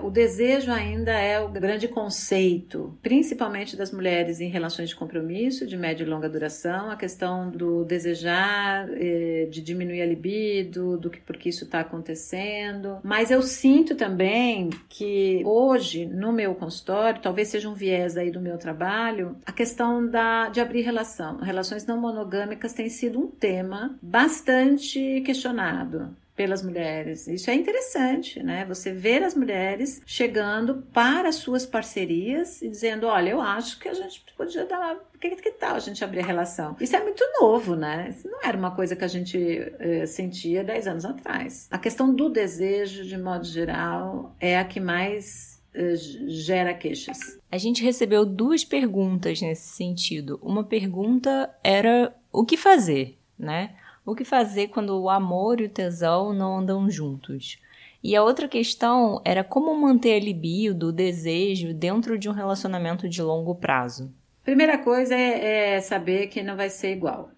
o 0.02 0.10
desejo 0.10 0.70
ainda 0.70 1.12
é 1.12 1.40
o 1.40 1.48
grande 1.48 1.88
conceito, 1.88 2.98
principalmente 3.02 3.76
das 3.76 3.92
mulheres 3.92 4.40
em 4.40 4.48
relações 4.48 4.88
de 4.88 4.96
compromisso 4.96 5.66
de 5.66 5.76
média 5.76 6.04
e 6.04 6.06
longa 6.06 6.28
duração, 6.28 6.90
a 6.90 6.96
questão 6.96 7.50
do 7.50 7.84
desejar, 7.84 8.88
eh, 8.92 9.48
de 9.50 9.60
diminuir 9.60 10.02
a 10.02 10.06
libido, 10.06 10.96
do 10.96 11.10
que 11.10 11.20
porque 11.20 11.48
isso 11.48 11.64
está 11.64 11.80
acontecendo. 11.80 12.98
Mas 13.02 13.30
eu 13.30 13.42
sinto 13.42 13.94
também 13.94 14.70
que 14.88 15.42
hoje 15.44 16.06
no 16.06 16.32
meu 16.32 16.54
consultório, 16.54 17.20
talvez 17.20 17.48
seja 17.48 17.68
um 17.68 17.74
viés 17.74 18.16
aí 18.16 18.30
do 18.30 18.40
meu 18.40 18.58
trabalho, 18.58 19.36
a 19.44 19.52
questão 19.52 20.06
da, 20.06 20.48
de 20.48 20.60
abrir 20.60 20.82
relação. 20.82 21.38
Relações 21.38 21.86
não 21.86 22.00
monogâmicas 22.00 22.72
tem 22.72 22.88
sido 22.88 23.20
um 23.20 23.26
tema 23.26 23.98
bastante 24.02 25.20
questionado 25.24 26.14
pelas 26.40 26.62
mulheres. 26.62 27.28
Isso 27.28 27.50
é 27.50 27.54
interessante, 27.54 28.42
né? 28.42 28.64
Você 28.64 28.92
ver 28.92 29.22
as 29.22 29.34
mulheres 29.34 30.00
chegando 30.06 30.76
para 30.90 31.30
suas 31.32 31.66
parcerias 31.66 32.62
e 32.62 32.68
dizendo: 32.70 33.06
olha, 33.06 33.28
eu 33.28 33.42
acho 33.42 33.78
que 33.78 33.86
a 33.86 33.92
gente 33.92 34.24
podia 34.34 34.64
dar. 34.64 34.96
Que, 35.20 35.36
que 35.36 35.50
tal 35.50 35.76
a 35.76 35.78
gente 35.78 36.02
abrir 36.02 36.20
a 36.20 36.24
relação? 36.24 36.78
Isso 36.80 36.96
é 36.96 37.02
muito 37.02 37.22
novo, 37.38 37.76
né? 37.76 38.08
Isso 38.08 38.26
não 38.26 38.42
era 38.42 38.56
uma 38.56 38.70
coisa 38.70 38.96
que 38.96 39.04
a 39.04 39.08
gente 39.08 39.36
eh, 39.78 40.06
sentia 40.06 40.64
10 40.64 40.86
anos 40.86 41.04
atrás. 41.04 41.68
A 41.70 41.76
questão 41.76 42.14
do 42.14 42.30
desejo, 42.30 43.04
de 43.04 43.18
modo 43.18 43.44
geral, 43.44 44.34
é 44.40 44.58
a 44.58 44.64
que 44.64 44.80
mais 44.80 45.62
uh, 45.74 46.26
gera 46.26 46.72
queixas. 46.72 47.38
A 47.52 47.58
gente 47.58 47.84
recebeu 47.84 48.24
duas 48.24 48.64
perguntas 48.64 49.42
nesse 49.42 49.76
sentido. 49.76 50.40
Uma 50.42 50.64
pergunta 50.64 51.54
era 51.62 52.16
o 52.32 52.46
que 52.46 52.56
fazer, 52.56 53.18
né? 53.38 53.74
O 54.04 54.14
que 54.14 54.24
fazer 54.24 54.68
quando 54.68 55.00
o 55.00 55.10
amor 55.10 55.60
e 55.60 55.64
o 55.64 55.68
tesão 55.68 56.32
não 56.32 56.58
andam 56.58 56.90
juntos? 56.90 57.58
E 58.02 58.16
a 58.16 58.22
outra 58.22 58.48
questão 58.48 59.20
era 59.24 59.44
como 59.44 59.74
manter 59.74 60.14
a 60.14 60.24
libido, 60.24 60.88
o 60.88 60.92
desejo, 60.92 61.74
dentro 61.74 62.18
de 62.18 62.28
um 62.28 62.32
relacionamento 62.32 63.08
de 63.08 63.20
longo 63.22 63.54
prazo. 63.54 64.12
Primeira 64.42 64.78
coisa 64.78 65.14
é, 65.14 65.74
é 65.74 65.80
saber 65.80 66.28
que 66.28 66.42
não 66.42 66.56
vai 66.56 66.70
ser 66.70 66.92
igual. 66.92 67.30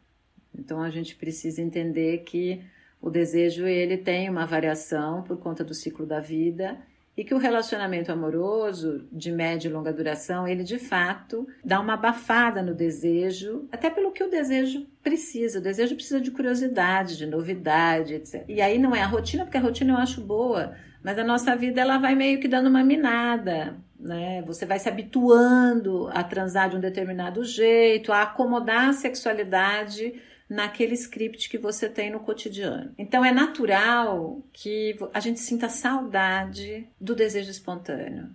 Então 0.57 0.81
a 0.81 0.90
gente 0.90 1.16
precisa 1.16 1.61
entender 1.61 2.19
que 2.19 2.62
o 3.00 3.11
desejo 3.11 3.66
ele 3.66 3.97
tem 3.97 4.31
uma 4.31 4.47
variação 4.47 5.23
por 5.25 5.37
conta 5.38 5.64
do 5.64 5.75
ciclo 5.75 6.07
da 6.07 6.21
vida 6.21 6.78
e 7.16 7.25
que 7.25 7.35
o 7.35 7.38
relacionamento 7.38 8.11
amoroso 8.11 9.07
de 9.12 9.31
média 9.31 9.69
e 9.69 9.73
longa 9.73 9.92
duração, 9.92 10.49
ele 10.49 10.64
de 10.64 10.78
fato 10.78 11.47
dá 11.62 11.78
uma 11.78 11.95
abafada 11.95 12.62
no 12.62 12.75
desejo, 12.75 13.69
até 13.71 13.90
pelo 13.90 14.12
que 14.12 14.25
o 14.25 14.31
desejo 14.31 14.87
precisa. 15.02 15.59
O 15.59 15.62
desejo 15.62 15.95
precisa 15.95 16.21
de 16.21 16.31
curiosidade, 16.31 17.19
de 17.19 17.26
novidade, 17.26 18.14
etc. 18.14 18.45
E 18.49 18.62
aí 18.62 18.78
não 18.78 18.97
é 18.97 19.02
a 19.02 19.07
rotina, 19.07 19.45
porque 19.45 19.59
a 19.59 19.61
rotina 19.61 19.92
eu 19.92 19.99
acho 19.99 20.23
boa, 20.23 20.75
mas 21.02 21.19
a 21.19 21.25
nossa 21.25 21.54
vida 21.54 21.81
ela 21.81 21.99
vai 21.99 22.14
meio 22.14 22.40
que 22.40 22.49
dando 22.49 22.69
uma 22.69 22.83
minada, 22.83 23.76
né? 24.00 24.42
Você 24.47 24.64
vai 24.64 24.78
se 24.78 24.88
habituando 24.88 26.09
a 26.12 26.25
transar 26.25 26.71
de 26.71 26.76
um 26.76 26.81
determinado 26.81 27.45
jeito, 27.45 28.11
a 28.11 28.23
acomodar 28.23 28.88
a 28.88 28.92
sexualidade 28.95 30.14
naquele 30.52 30.94
script 30.94 31.49
que 31.49 31.56
você 31.56 31.88
tem 31.88 32.11
no 32.11 32.21
cotidiano. 32.21 32.92
Então 32.99 33.25
é 33.25 33.32
natural 33.32 34.42
que 34.52 34.97
a 35.14 35.18
gente 35.18 35.40
sinta 35.40 35.68
saudade 35.68 36.87
do 37.00 37.14
desejo 37.14 37.50
espontâneo. 37.50 38.28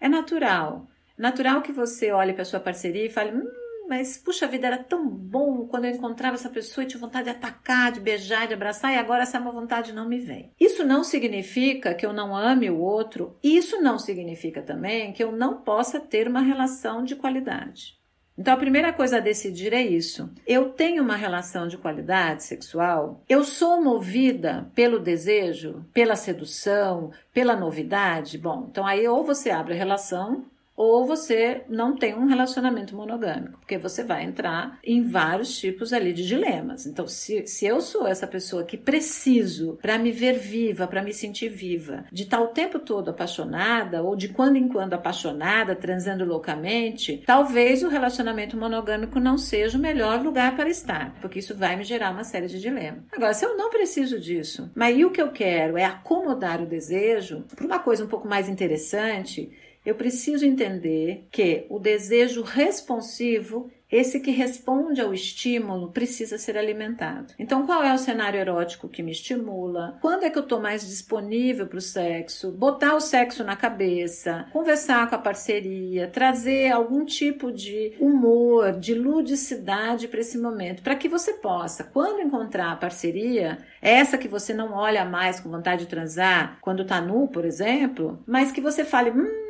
É 0.00 0.08
natural. 0.08 0.88
Natural 1.18 1.60
que 1.60 1.70
você 1.70 2.10
olhe 2.10 2.32
para 2.32 2.46
sua 2.46 2.60
parceria 2.60 3.04
e 3.04 3.10
fale: 3.10 3.36
hum, 3.36 3.46
mas 3.86 4.16
puxa 4.16 4.46
vida, 4.46 4.68
era 4.68 4.78
tão 4.78 5.06
bom 5.06 5.66
quando 5.66 5.84
eu 5.84 5.90
encontrava 5.90 6.36
essa 6.36 6.48
pessoa 6.48 6.84
e 6.84 6.86
tinha 6.86 7.00
vontade 7.00 7.24
de 7.24 7.30
atacar, 7.30 7.92
de 7.92 8.00
beijar, 8.00 8.48
de 8.48 8.54
abraçar, 8.54 8.94
e 8.94 8.96
agora 8.96 9.24
essa 9.24 9.38
má 9.38 9.50
vontade 9.50 9.92
não 9.92 10.08
me 10.08 10.18
vem. 10.18 10.52
Isso 10.58 10.82
não 10.82 11.04
significa 11.04 11.92
que 11.92 12.06
eu 12.06 12.12
não 12.12 12.34
ame 12.34 12.70
o 12.70 12.78
outro, 12.78 13.36
isso 13.42 13.82
não 13.82 13.98
significa 13.98 14.62
também 14.62 15.12
que 15.12 15.22
eu 15.22 15.30
não 15.30 15.60
possa 15.60 16.00
ter 16.00 16.26
uma 16.26 16.40
relação 16.40 17.04
de 17.04 17.16
qualidade. 17.16 17.99
Então, 18.40 18.54
a 18.54 18.56
primeira 18.56 18.90
coisa 18.90 19.18
a 19.18 19.20
decidir 19.20 19.74
é 19.74 19.82
isso. 19.82 20.30
Eu 20.46 20.70
tenho 20.70 21.02
uma 21.02 21.14
relação 21.14 21.68
de 21.68 21.76
qualidade 21.76 22.42
sexual? 22.42 23.22
Eu 23.28 23.44
sou 23.44 23.82
movida 23.82 24.66
pelo 24.74 24.98
desejo, 24.98 25.84
pela 25.92 26.16
sedução, 26.16 27.10
pela 27.34 27.54
novidade? 27.54 28.38
Bom, 28.38 28.68
então 28.70 28.86
aí 28.86 29.06
ou 29.06 29.22
você 29.22 29.50
abre 29.50 29.74
a 29.74 29.76
relação 29.76 30.46
ou 30.82 31.04
você 31.04 31.60
não 31.68 31.94
tem 31.94 32.14
um 32.14 32.24
relacionamento 32.24 32.96
monogâmico, 32.96 33.58
porque 33.58 33.76
você 33.76 34.02
vai 34.02 34.24
entrar 34.24 34.78
em 34.82 35.02
vários 35.02 35.58
tipos 35.58 35.92
ali 35.92 36.10
de 36.10 36.26
dilemas. 36.26 36.86
Então, 36.86 37.06
se, 37.06 37.46
se 37.46 37.66
eu 37.66 37.82
sou 37.82 38.06
essa 38.06 38.26
pessoa 38.26 38.64
que 38.64 38.78
preciso 38.78 39.78
para 39.82 39.98
me 39.98 40.10
ver 40.10 40.38
viva, 40.38 40.86
para 40.86 41.02
me 41.02 41.12
sentir 41.12 41.50
viva, 41.50 42.06
de 42.10 42.22
estar 42.22 42.40
o 42.40 42.48
tempo 42.48 42.78
todo 42.78 43.10
apaixonada, 43.10 44.02
ou 44.02 44.16
de 44.16 44.30
quando 44.30 44.56
em 44.56 44.68
quando 44.68 44.94
apaixonada, 44.94 45.76
transando 45.76 46.24
loucamente, 46.24 47.22
talvez 47.26 47.82
o 47.82 47.88
relacionamento 47.90 48.56
monogâmico 48.56 49.20
não 49.20 49.36
seja 49.36 49.76
o 49.76 49.80
melhor 49.82 50.22
lugar 50.22 50.56
para 50.56 50.70
estar, 50.70 51.14
porque 51.20 51.40
isso 51.40 51.54
vai 51.54 51.76
me 51.76 51.84
gerar 51.84 52.10
uma 52.10 52.24
série 52.24 52.46
de 52.46 52.58
dilemas. 52.58 53.04
Agora, 53.12 53.34
se 53.34 53.44
eu 53.44 53.54
não 53.54 53.68
preciso 53.68 54.18
disso, 54.18 54.70
mas 54.74 54.96
o 55.04 55.10
que 55.10 55.20
eu 55.20 55.30
quero 55.30 55.76
é 55.76 55.84
acomodar 55.84 56.62
o 56.62 56.66
desejo 56.66 57.44
para 57.54 57.66
uma 57.66 57.78
coisa 57.78 58.02
um 58.02 58.08
pouco 58.08 58.26
mais 58.26 58.48
interessante, 58.48 59.50
eu 59.84 59.94
preciso 59.94 60.44
entender 60.44 61.26
que 61.30 61.66
o 61.68 61.78
desejo 61.78 62.42
responsivo 62.42 63.70
esse 63.90 64.20
que 64.20 64.30
responde 64.30 65.00
ao 65.00 65.12
estímulo 65.12 65.90
precisa 65.90 66.38
ser 66.38 66.56
alimentado. 66.56 67.34
Então, 67.38 67.66
qual 67.66 67.82
é 67.82 67.92
o 67.92 67.98
cenário 67.98 68.38
erótico 68.38 68.88
que 68.88 69.02
me 69.02 69.10
estimula? 69.10 69.98
Quando 70.00 70.24
é 70.24 70.30
que 70.30 70.38
eu 70.38 70.42
estou 70.42 70.60
mais 70.60 70.86
disponível 70.86 71.66
para 71.66 71.78
o 71.78 71.82
sexo? 71.82 72.52
Botar 72.52 72.94
o 72.94 73.00
sexo 73.00 73.42
na 73.42 73.56
cabeça, 73.56 74.46
conversar 74.52 75.08
com 75.08 75.16
a 75.16 75.18
parceria, 75.18 76.06
trazer 76.06 76.70
algum 76.70 77.04
tipo 77.04 77.50
de 77.50 77.94
humor, 77.98 78.72
de 78.78 78.94
ludicidade 78.94 80.06
para 80.06 80.20
esse 80.20 80.38
momento, 80.38 80.82
para 80.82 80.94
que 80.94 81.08
você 81.08 81.32
possa, 81.34 81.82
quando 81.82 82.20
encontrar 82.20 82.72
a 82.72 82.76
parceria, 82.76 83.58
essa 83.82 84.16
que 84.16 84.28
você 84.28 84.54
não 84.54 84.72
olha 84.72 85.04
mais 85.04 85.40
com 85.40 85.50
vontade 85.50 85.84
de 85.84 85.90
transar, 85.90 86.58
quando 86.60 86.82
está 86.82 87.00
nu, 87.00 87.26
por 87.26 87.44
exemplo, 87.44 88.22
mas 88.26 88.52
que 88.52 88.60
você 88.60 88.84
fale, 88.84 89.10
hum, 89.10 89.49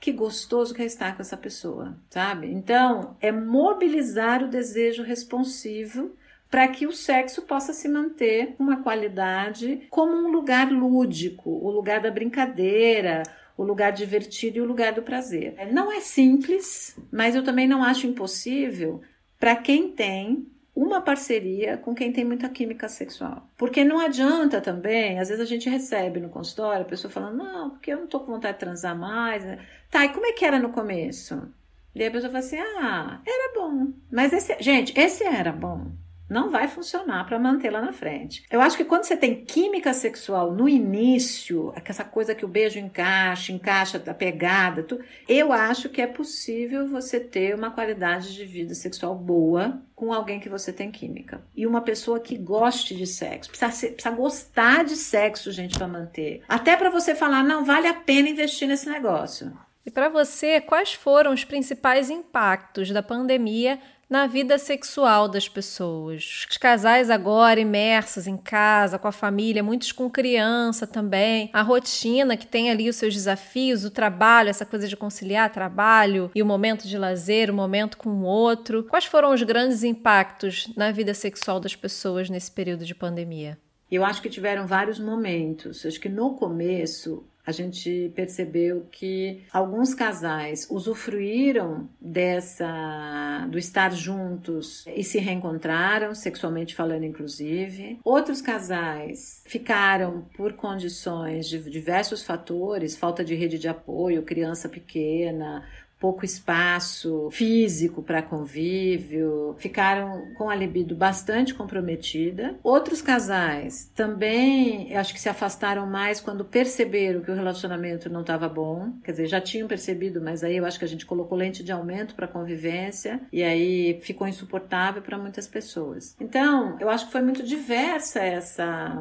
que 0.00 0.10
gostoso 0.10 0.74
que 0.74 0.82
é 0.82 0.86
estar 0.86 1.14
com 1.14 1.20
essa 1.20 1.36
pessoa, 1.36 1.94
sabe? 2.08 2.46
Então, 2.50 3.16
é 3.20 3.30
mobilizar 3.30 4.42
o 4.42 4.48
desejo 4.48 5.02
responsivo 5.02 6.16
para 6.50 6.66
que 6.66 6.86
o 6.86 6.92
sexo 6.92 7.42
possa 7.42 7.72
se 7.72 7.88
manter 7.88 8.56
uma 8.58 8.82
qualidade 8.82 9.86
como 9.90 10.16
um 10.16 10.32
lugar 10.32 10.72
lúdico, 10.72 11.50
o 11.50 11.70
lugar 11.70 12.00
da 12.00 12.10
brincadeira, 12.10 13.22
o 13.56 13.62
lugar 13.62 13.92
divertido 13.92 14.58
e 14.58 14.60
o 14.60 14.66
lugar 14.66 14.92
do 14.92 15.02
prazer. 15.02 15.54
Não 15.70 15.92
é 15.92 16.00
simples, 16.00 16.98
mas 17.12 17.36
eu 17.36 17.44
também 17.44 17.68
não 17.68 17.84
acho 17.84 18.06
impossível 18.06 19.00
para 19.38 19.54
quem 19.54 19.92
tem 19.92 20.46
uma 20.82 21.02
parceria 21.02 21.76
com 21.76 21.94
quem 21.94 22.10
tem 22.10 22.24
muita 22.24 22.48
química 22.48 22.88
sexual. 22.88 23.46
Porque 23.58 23.84
não 23.84 24.00
adianta 24.00 24.62
também, 24.62 25.18
às 25.18 25.28
vezes 25.28 25.42
a 25.42 25.46
gente 25.46 25.68
recebe 25.68 26.20
no 26.20 26.30
consultório 26.30 26.82
a 26.82 26.88
pessoa 26.88 27.12
falando, 27.12 27.36
não, 27.36 27.70
porque 27.70 27.92
eu 27.92 27.98
não 27.98 28.06
tô 28.06 28.20
com 28.20 28.32
vontade 28.32 28.54
de 28.54 28.60
transar 28.60 28.96
mais. 28.96 29.44
Tá, 29.90 30.06
e 30.06 30.08
como 30.08 30.24
é 30.24 30.32
que 30.32 30.44
era 30.44 30.58
no 30.58 30.70
começo? 30.70 31.52
E 31.94 32.02
a 32.02 32.10
pessoa 32.10 32.32
fala 32.32 32.44
assim, 32.44 32.58
ah, 32.58 33.20
era 33.26 33.52
bom. 33.54 33.88
Mas 34.10 34.32
esse, 34.32 34.56
gente, 34.60 34.98
esse 34.98 35.22
era 35.22 35.52
bom 35.52 35.90
não 36.30 36.48
vai 36.48 36.68
funcionar 36.68 37.26
para 37.26 37.40
manter 37.40 37.70
lá 37.70 37.82
na 37.82 37.92
frente. 37.92 38.44
Eu 38.48 38.60
acho 38.60 38.76
que 38.76 38.84
quando 38.84 39.02
você 39.02 39.16
tem 39.16 39.44
química 39.44 39.92
sexual 39.92 40.52
no 40.52 40.68
início, 40.68 41.72
essa 41.84 42.04
coisa 42.04 42.36
que 42.36 42.44
o 42.44 42.48
beijo 42.48 42.78
encaixa, 42.78 43.52
encaixa 43.52 43.98
da 43.98 44.14
pegada, 44.14 44.84
tu, 44.84 45.00
eu 45.28 45.52
acho 45.52 45.88
que 45.88 46.00
é 46.00 46.06
possível 46.06 46.86
você 46.86 47.18
ter 47.18 47.52
uma 47.54 47.72
qualidade 47.72 48.32
de 48.32 48.44
vida 48.44 48.74
sexual 48.74 49.16
boa 49.16 49.82
com 49.96 50.12
alguém 50.12 50.38
que 50.38 50.48
você 50.48 50.72
tem 50.72 50.92
química. 50.92 51.42
E 51.54 51.66
uma 51.66 51.80
pessoa 51.80 52.20
que 52.20 52.38
goste 52.38 52.94
de 52.94 53.06
sexo. 53.08 53.50
Precisa, 53.50 53.72
ser, 53.72 53.92
precisa 53.94 54.14
gostar 54.14 54.84
de 54.84 54.94
sexo, 54.94 55.50
gente, 55.50 55.76
para 55.76 55.88
manter. 55.88 56.42
Até 56.48 56.76
para 56.76 56.90
você 56.90 57.12
falar, 57.12 57.42
não 57.42 57.64
vale 57.64 57.88
a 57.88 57.94
pena 57.94 58.28
investir 58.28 58.68
nesse 58.68 58.88
negócio. 58.88 59.52
E 59.84 59.90
para 59.90 60.08
você, 60.08 60.60
quais 60.60 60.92
foram 60.92 61.32
os 61.32 61.44
principais 61.44 62.10
impactos 62.10 62.90
da 62.90 63.02
pandemia 63.02 63.80
na 64.10 64.26
vida 64.26 64.58
sexual 64.58 65.28
das 65.28 65.48
pessoas. 65.48 66.44
Os 66.50 66.56
casais 66.56 67.08
agora 67.08 67.60
imersos 67.60 68.26
em 68.26 68.36
casa, 68.36 68.98
com 68.98 69.06
a 69.06 69.12
família, 69.12 69.62
muitos 69.62 69.92
com 69.92 70.10
criança 70.10 70.84
também, 70.84 71.48
a 71.52 71.62
rotina 71.62 72.36
que 72.36 72.46
tem 72.46 72.70
ali 72.70 72.88
os 72.88 72.96
seus 72.96 73.14
desafios, 73.14 73.84
o 73.84 73.90
trabalho, 73.90 74.48
essa 74.48 74.66
coisa 74.66 74.88
de 74.88 74.96
conciliar 74.96 75.52
trabalho 75.52 76.28
e 76.34 76.42
o 76.42 76.46
momento 76.46 76.88
de 76.88 76.98
lazer, 76.98 77.48
o 77.48 77.54
momento 77.54 77.96
com 77.96 78.10
o 78.10 78.24
outro. 78.24 78.82
Quais 78.84 79.04
foram 79.04 79.32
os 79.32 79.42
grandes 79.44 79.84
impactos 79.84 80.68
na 80.76 80.90
vida 80.90 81.14
sexual 81.14 81.60
das 81.60 81.76
pessoas 81.76 82.28
nesse 82.28 82.50
período 82.50 82.84
de 82.84 82.94
pandemia? 82.94 83.56
Eu 83.88 84.04
acho 84.04 84.22
que 84.22 84.28
tiveram 84.28 84.66
vários 84.66 84.98
momentos. 84.98 85.86
Acho 85.86 86.00
que 86.00 86.08
no 86.08 86.34
começo 86.34 87.24
a 87.46 87.52
gente 87.52 88.12
percebeu 88.14 88.86
que 88.90 89.44
alguns 89.52 89.94
casais 89.94 90.66
usufruíram 90.70 91.88
dessa 92.00 93.46
do 93.50 93.58
estar 93.58 93.92
juntos 93.92 94.84
e 94.86 95.02
se 95.02 95.18
reencontraram 95.18 96.14
sexualmente 96.14 96.74
falando 96.74 97.04
inclusive. 97.04 97.98
Outros 98.04 98.40
casais 98.40 99.42
ficaram 99.46 100.22
por 100.36 100.52
condições 100.52 101.48
de 101.48 101.58
diversos 101.70 102.22
fatores, 102.22 102.96
falta 102.96 103.24
de 103.24 103.34
rede 103.34 103.58
de 103.58 103.68
apoio, 103.68 104.22
criança 104.22 104.68
pequena, 104.68 105.64
pouco 106.00 106.24
espaço 106.24 107.28
físico 107.30 108.02
para 108.02 108.22
convívio, 108.22 109.54
ficaram 109.58 110.34
com 110.34 110.48
a 110.48 110.54
libido 110.54 110.96
bastante 110.96 111.54
comprometida. 111.54 112.58
Outros 112.62 113.02
casais 113.02 113.92
também, 113.94 114.96
acho 114.96 115.12
que 115.12 115.20
se 115.20 115.28
afastaram 115.28 115.86
mais 115.86 116.18
quando 116.18 116.44
perceberam 116.44 117.20
que 117.20 117.30
o 117.30 117.34
relacionamento 117.34 118.08
não 118.08 118.22
estava 118.22 118.48
bom, 118.48 118.94
quer 119.04 119.10
dizer, 119.10 119.26
já 119.26 119.40
tinham 119.40 119.68
percebido, 119.68 120.22
mas 120.22 120.42
aí 120.42 120.56
eu 120.56 120.64
acho 120.64 120.78
que 120.78 120.84
a 120.86 120.88
gente 120.88 121.04
colocou 121.04 121.36
lente 121.36 121.62
de 121.62 121.70
aumento 121.70 122.14
para 122.14 122.26
convivência 122.26 123.20
e 123.30 123.42
aí 123.42 124.00
ficou 124.00 124.26
insuportável 124.26 125.02
para 125.02 125.18
muitas 125.18 125.46
pessoas. 125.46 126.16
Então, 126.18 126.78
eu 126.80 126.88
acho 126.88 127.06
que 127.06 127.12
foi 127.12 127.20
muito 127.20 127.42
diversa 127.42 128.20
essa 128.20 128.98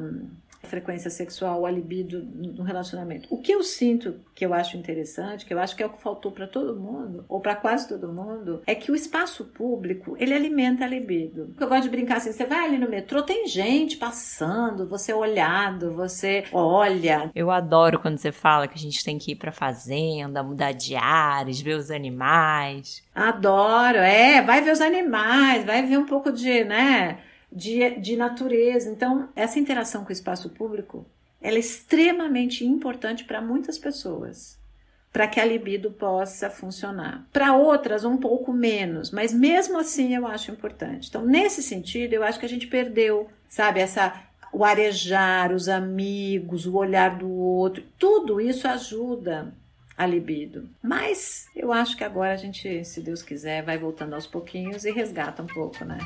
frequência 0.69 1.09
sexual, 1.09 1.65
a 1.65 1.71
libido 1.71 2.23
no 2.23 2.63
relacionamento. 2.63 3.27
O 3.29 3.41
que 3.41 3.51
eu 3.51 3.63
sinto, 3.63 4.15
que 4.33 4.45
eu 4.45 4.53
acho 4.53 4.77
interessante, 4.77 5.45
que 5.45 5.53
eu 5.53 5.59
acho 5.59 5.75
que 5.75 5.83
é 5.83 5.85
o 5.85 5.89
que 5.89 6.01
faltou 6.01 6.31
para 6.31 6.47
todo 6.47 6.79
mundo, 6.79 7.25
ou 7.27 7.39
para 7.39 7.55
quase 7.55 7.87
todo 7.87 8.13
mundo, 8.13 8.61
é 8.65 8.75
que 8.75 8.91
o 8.91 8.95
espaço 8.95 9.45
público, 9.45 10.15
ele 10.19 10.33
alimenta 10.33 10.85
a 10.85 10.87
libido. 10.87 11.53
Eu 11.59 11.67
gosto 11.67 11.83
de 11.83 11.89
brincar 11.89 12.17
assim, 12.17 12.31
você 12.31 12.45
vai 12.45 12.65
ali 12.65 12.77
no 12.77 12.89
metrô, 12.89 13.21
tem 13.21 13.47
gente 13.47 13.97
passando, 13.97 14.87
você 14.87 15.11
é 15.11 15.15
olhado, 15.15 15.91
você 15.91 16.45
olha. 16.51 17.31
Eu 17.35 17.51
adoro 17.51 17.99
quando 17.99 18.17
você 18.17 18.31
fala 18.31 18.67
que 18.67 18.75
a 18.75 18.81
gente 18.81 19.03
tem 19.03 19.17
que 19.17 19.31
ir 19.31 19.35
pra 19.35 19.51
fazenda, 19.51 20.43
mudar 20.43 20.71
de 20.71 20.95
ares, 20.95 21.59
ver 21.59 21.75
os 21.75 21.89
animais. 21.91 23.03
Adoro, 23.13 23.97
é, 23.97 24.41
vai 24.41 24.61
ver 24.61 24.71
os 24.71 24.81
animais, 24.81 25.65
vai 25.65 25.85
ver 25.85 25.97
um 25.97 26.05
pouco 26.05 26.31
de, 26.31 26.63
né, 26.63 27.19
de, 27.51 27.91
de 27.99 28.15
natureza. 28.15 28.89
Então, 28.89 29.29
essa 29.35 29.59
interação 29.59 30.03
com 30.03 30.09
o 30.09 30.13
espaço 30.13 30.49
público, 30.49 31.05
ela 31.41 31.57
é 31.57 31.59
extremamente 31.59 32.65
importante 32.65 33.23
para 33.23 33.41
muitas 33.41 33.77
pessoas 33.77 34.59
para 35.11 35.27
que 35.27 35.39
a 35.39 35.45
libido 35.45 35.91
possa 35.91 36.49
funcionar. 36.49 37.27
Para 37.33 37.55
outras, 37.55 38.05
um 38.05 38.17
pouco 38.17 38.53
menos, 38.53 39.11
mas 39.11 39.33
mesmo 39.33 39.79
assim 39.79 40.15
eu 40.15 40.27
acho 40.27 40.51
importante. 40.51 41.09
Então, 41.09 41.25
nesse 41.25 41.63
sentido, 41.63 42.13
eu 42.13 42.23
acho 42.23 42.39
que 42.39 42.45
a 42.45 42.49
gente 42.49 42.67
perdeu, 42.67 43.27
sabe, 43.47 43.79
essa 43.79 44.13
o 44.51 44.63
arejar, 44.63 45.51
os 45.51 45.69
amigos, 45.69 46.65
o 46.65 46.75
olhar 46.75 47.17
do 47.17 47.29
outro, 47.29 47.83
tudo 47.97 48.41
isso 48.41 48.67
ajuda 48.67 49.53
a 49.97 50.05
libido. 50.05 50.69
Mas 50.81 51.47
eu 51.55 51.71
acho 51.71 51.95
que 51.95 52.03
agora 52.03 52.33
a 52.33 52.37
gente, 52.37 52.83
se 52.85 53.01
Deus 53.01 53.21
quiser, 53.21 53.63
vai 53.63 53.77
voltando 53.77 54.13
aos 54.13 54.25
pouquinhos 54.25 54.85
e 54.85 54.91
resgata 54.91 55.43
um 55.43 55.47
pouco, 55.47 55.83
né? 55.85 55.97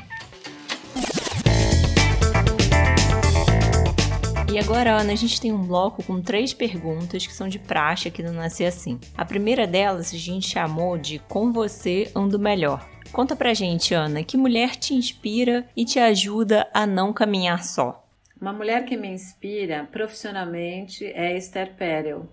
E 4.54 4.58
agora, 4.60 4.92
Ana, 5.00 5.12
a 5.12 5.16
gente 5.16 5.40
tem 5.40 5.52
um 5.52 5.66
bloco 5.66 6.00
com 6.04 6.22
três 6.22 6.54
perguntas 6.54 7.26
que 7.26 7.32
são 7.32 7.48
de 7.48 7.58
praxe 7.58 8.06
aqui 8.06 8.22
no 8.22 8.32
Nascer 8.32 8.68
Assim. 8.68 9.00
A 9.16 9.24
primeira 9.24 9.66
delas 9.66 10.14
a 10.14 10.16
gente 10.16 10.48
chamou 10.48 10.96
de 10.96 11.18
Com 11.18 11.52
Você 11.52 12.08
Ando 12.14 12.38
Melhor. 12.38 12.88
Conta 13.10 13.34
pra 13.34 13.52
gente, 13.52 13.94
Ana, 13.94 14.22
que 14.22 14.36
mulher 14.36 14.76
te 14.76 14.94
inspira 14.94 15.66
e 15.76 15.84
te 15.84 15.98
ajuda 15.98 16.70
a 16.72 16.86
não 16.86 17.12
caminhar 17.12 17.64
só? 17.64 18.08
Uma 18.40 18.52
mulher 18.52 18.84
que 18.84 18.96
me 18.96 19.08
inspira 19.08 19.88
profissionalmente 19.90 21.04
é 21.04 21.36
Esther 21.36 21.74
Perel 21.74 22.28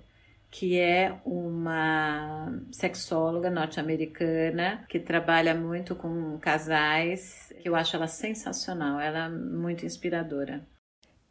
que 0.52 0.78
é 0.78 1.18
uma 1.26 2.54
sexóloga 2.72 3.50
norte-americana 3.50 4.86
que 4.90 5.00
trabalha 5.00 5.56
muito 5.56 5.96
com 5.96 6.38
casais, 6.40 7.52
que 7.62 7.70
eu 7.70 7.74
acho 7.74 7.96
ela 7.96 8.06
sensacional, 8.06 9.00
ela 9.00 9.26
é 9.26 9.30
muito 9.30 9.86
inspiradora. 9.86 10.62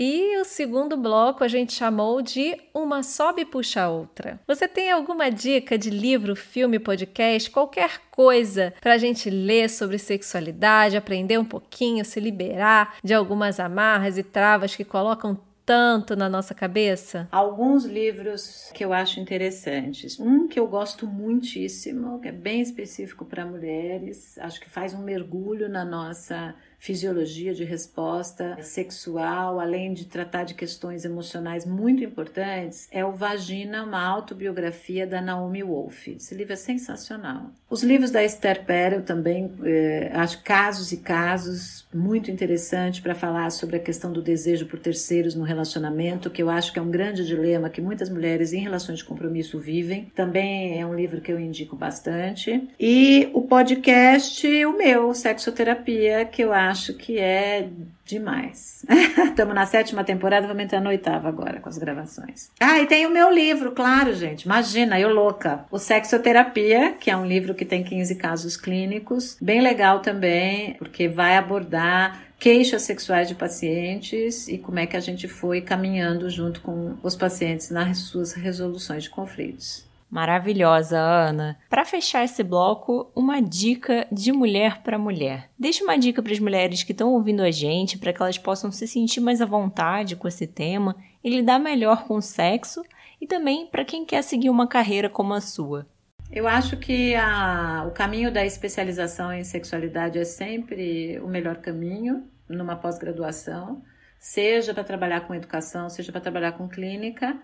E 0.03 0.39
o 0.39 0.47
segundo 0.47 0.97
bloco 0.97 1.45
a 1.45 1.49
gente 1.49 1.75
chamou 1.75 2.23
de 2.23 2.59
Uma 2.73 3.03
Sobe 3.03 3.45
Puxa 3.45 3.87
Outra. 3.87 4.41
Você 4.47 4.67
tem 4.67 4.91
alguma 4.91 5.29
dica 5.29 5.77
de 5.77 5.91
livro, 5.91 6.35
filme, 6.35 6.79
podcast, 6.79 7.51
qualquer 7.51 8.01
coisa 8.11 8.73
para 8.81 8.95
a 8.95 8.97
gente 8.97 9.29
ler 9.29 9.69
sobre 9.69 9.99
sexualidade, 9.99 10.97
aprender 10.97 11.37
um 11.37 11.45
pouquinho, 11.45 12.03
se 12.03 12.19
liberar 12.19 12.97
de 13.05 13.13
algumas 13.13 13.61
amarras 13.61 14.17
e 14.17 14.23
travas 14.23 14.75
que 14.75 14.87
colocam 14.87 15.39
tanto 15.67 16.17
na 16.17 16.31
nossa 16.31 16.55
cabeça? 16.55 17.29
Alguns 17.31 17.85
livros 17.85 18.73
que 18.73 18.83
eu 18.83 18.95
acho 18.95 19.21
interessantes. 19.21 20.19
Um 20.19 20.49
que 20.49 20.59
eu 20.59 20.67
gosto 20.67 21.07
muitíssimo, 21.07 22.19
que 22.23 22.29
é 22.29 22.33
bem 22.33 22.63
específico 22.63 23.27
para 23.27 23.45
mulheres, 23.45 24.39
acho 24.39 24.59
que 24.63 24.71
faz 24.71 24.95
um 24.95 25.03
mergulho 25.05 25.69
na 25.69 25.85
nossa 25.85 26.55
fisiologia 26.81 27.53
de 27.53 27.63
resposta 27.63 28.57
sexual, 28.63 29.61
além 29.61 29.93
de 29.93 30.07
tratar 30.07 30.45
de 30.45 30.55
questões 30.55 31.05
emocionais 31.05 31.67
muito 31.67 32.03
importantes, 32.03 32.89
é 32.91 33.05
o 33.05 33.13
Vagina, 33.13 33.85
uma 33.85 34.03
autobiografia 34.03 35.07
da 35.07 35.21
Naomi 35.21 35.63
Wolf. 35.63 36.09
Esse 36.09 36.35
livro 36.35 36.55
é 36.55 36.57
sensacional. 36.57 37.51
Os 37.69 37.83
livros 37.83 38.11
da 38.11 38.25
Esther 38.25 38.65
Perel 38.65 39.03
também, 39.03 39.53
eh, 39.63 40.11
acho 40.15 40.43
casos 40.43 40.91
e 40.91 40.97
casos 40.97 41.87
muito 41.93 42.31
interessantes 42.31 43.01
para 43.01 43.15
falar 43.15 43.51
sobre 43.51 43.77
a 43.77 43.81
questão 43.81 44.11
do 44.11 44.23
desejo 44.23 44.67
por 44.67 44.79
terceiros 44.81 45.35
no 45.35 45.45
relacionamento, 45.45 46.31
que 46.31 46.43
eu 46.43 46.49
acho 46.49 46.73
que 46.73 46.79
é 46.79 46.83
um 46.83 46.91
grande 46.91 47.27
dilema 47.27 47.69
que 47.69 47.81
muitas 47.81 48.09
mulheres 48.09 48.55
em 48.55 48.61
relações 48.61 49.01
de 49.01 49.05
compromisso 49.05 49.59
vivem. 49.59 50.11
Também 50.15 50.81
é 50.81 50.87
um 50.87 50.95
livro 50.95 51.21
que 51.21 51.31
eu 51.31 51.39
indico 51.39 51.77
bastante. 51.77 52.69
E 52.81 53.29
o 53.35 53.43
podcast, 53.43 54.47
o 54.65 54.77
meu, 54.77 55.13
Sexoterapia, 55.13 56.25
que 56.25 56.43
eu 56.43 56.53
acho 56.53 56.70
acho 56.71 56.95
que 56.95 57.19
é 57.19 57.69
demais. 58.05 58.85
Estamos 59.29 59.55
na 59.55 59.67
sétima 59.67 60.05
temporada, 60.05 60.47
vamos 60.47 60.63
entrar 60.63 60.81
na 60.81 60.91
oitava 60.91 61.29
agora 61.29 61.61
com 61.61 61.69
as 61.69 61.79
gravações. 61.79 62.51
Ah, 62.59 62.79
e 62.81 62.87
tem 62.87 63.07
o 63.07 63.11
meu 63.11 63.31
livro, 63.33 63.73
claro, 63.73 64.15
gente. 64.15 64.43
Imagina, 64.43 64.99
eu 64.99 65.13
louca. 65.13 65.65
O 65.71 65.79
Sexoterapia, 65.79 66.93
que 66.93 67.11
é 67.11 67.17
um 67.17 67.27
livro 67.27 67.55
que 67.55 67.65
tem 67.65 67.83
15 67.83 68.15
casos 68.17 68.57
clínicos. 68.57 69.37
Bem 69.41 69.61
legal 69.61 70.01
também, 70.01 70.75
porque 70.75 71.09
vai 71.09 71.37
abordar 71.37 72.31
queixas 72.39 72.83
sexuais 72.83 73.29
de 73.29 73.35
pacientes 73.35 74.49
e 74.49 74.57
como 74.57 74.79
é 74.79 74.87
que 74.87 74.97
a 74.97 75.01
gente 75.01 75.29
foi 75.29 75.61
caminhando 75.61 76.31
junto 76.31 76.63
com 76.63 76.97
os 77.03 77.15
pacientes 77.15 77.71
nas 77.71 77.99
suas 77.99 78.33
resoluções 78.33 79.05
de 79.05 79.11
conflitos. 79.11 79.90
Maravilhosa, 80.11 80.99
Ana. 80.99 81.57
Para 81.69 81.85
fechar 81.85 82.25
esse 82.25 82.43
bloco, 82.43 83.13
uma 83.15 83.41
dica 83.41 84.09
de 84.11 84.33
mulher 84.33 84.83
para 84.83 84.99
mulher. 84.99 85.51
Deixa 85.57 85.85
uma 85.85 85.97
dica 85.97 86.21
para 86.21 86.33
as 86.33 86.41
mulheres 86.41 86.83
que 86.83 86.91
estão 86.91 87.13
ouvindo 87.13 87.43
a 87.43 87.51
gente, 87.53 87.97
para 87.97 88.13
que 88.13 88.21
elas 88.21 88.37
possam 88.37 88.73
se 88.73 88.89
sentir 88.89 89.21
mais 89.21 89.41
à 89.41 89.47
vontade 89.47 90.17
com 90.17 90.27
esse 90.27 90.49
tema 90.49 90.97
e 91.23 91.31
lidar 91.31 91.61
melhor 91.61 92.05
com 92.09 92.17
o 92.17 92.23
sexo, 92.23 92.83
e 93.21 93.27
também 93.27 93.67
para 93.69 93.85
quem 93.85 94.05
quer 94.05 94.23
seguir 94.23 94.51
uma 94.51 94.67
carreira 94.67 95.09
como 95.09 95.33
a 95.33 95.41
sua. 95.41 95.87
Eu 96.33 96.49
acho 96.49 96.77
que 96.77 97.15
a, 97.15 97.85
o 97.87 97.93
caminho 97.93 98.33
da 98.33 98.45
especialização 98.45 99.33
em 99.33 99.45
sexualidade 99.45 100.19
é 100.19 100.25
sempre 100.25 101.21
o 101.21 101.29
melhor 101.29 101.57
caminho 101.57 102.25
numa 102.49 102.75
pós-graduação, 102.75 103.83
seja 104.19 104.75
para 104.75 104.83
trabalhar 104.83 105.21
com 105.21 105.35
educação, 105.35 105.89
seja 105.89 106.11
para 106.11 106.21
trabalhar 106.21 106.53
com 106.53 106.69
clínica 106.69 107.39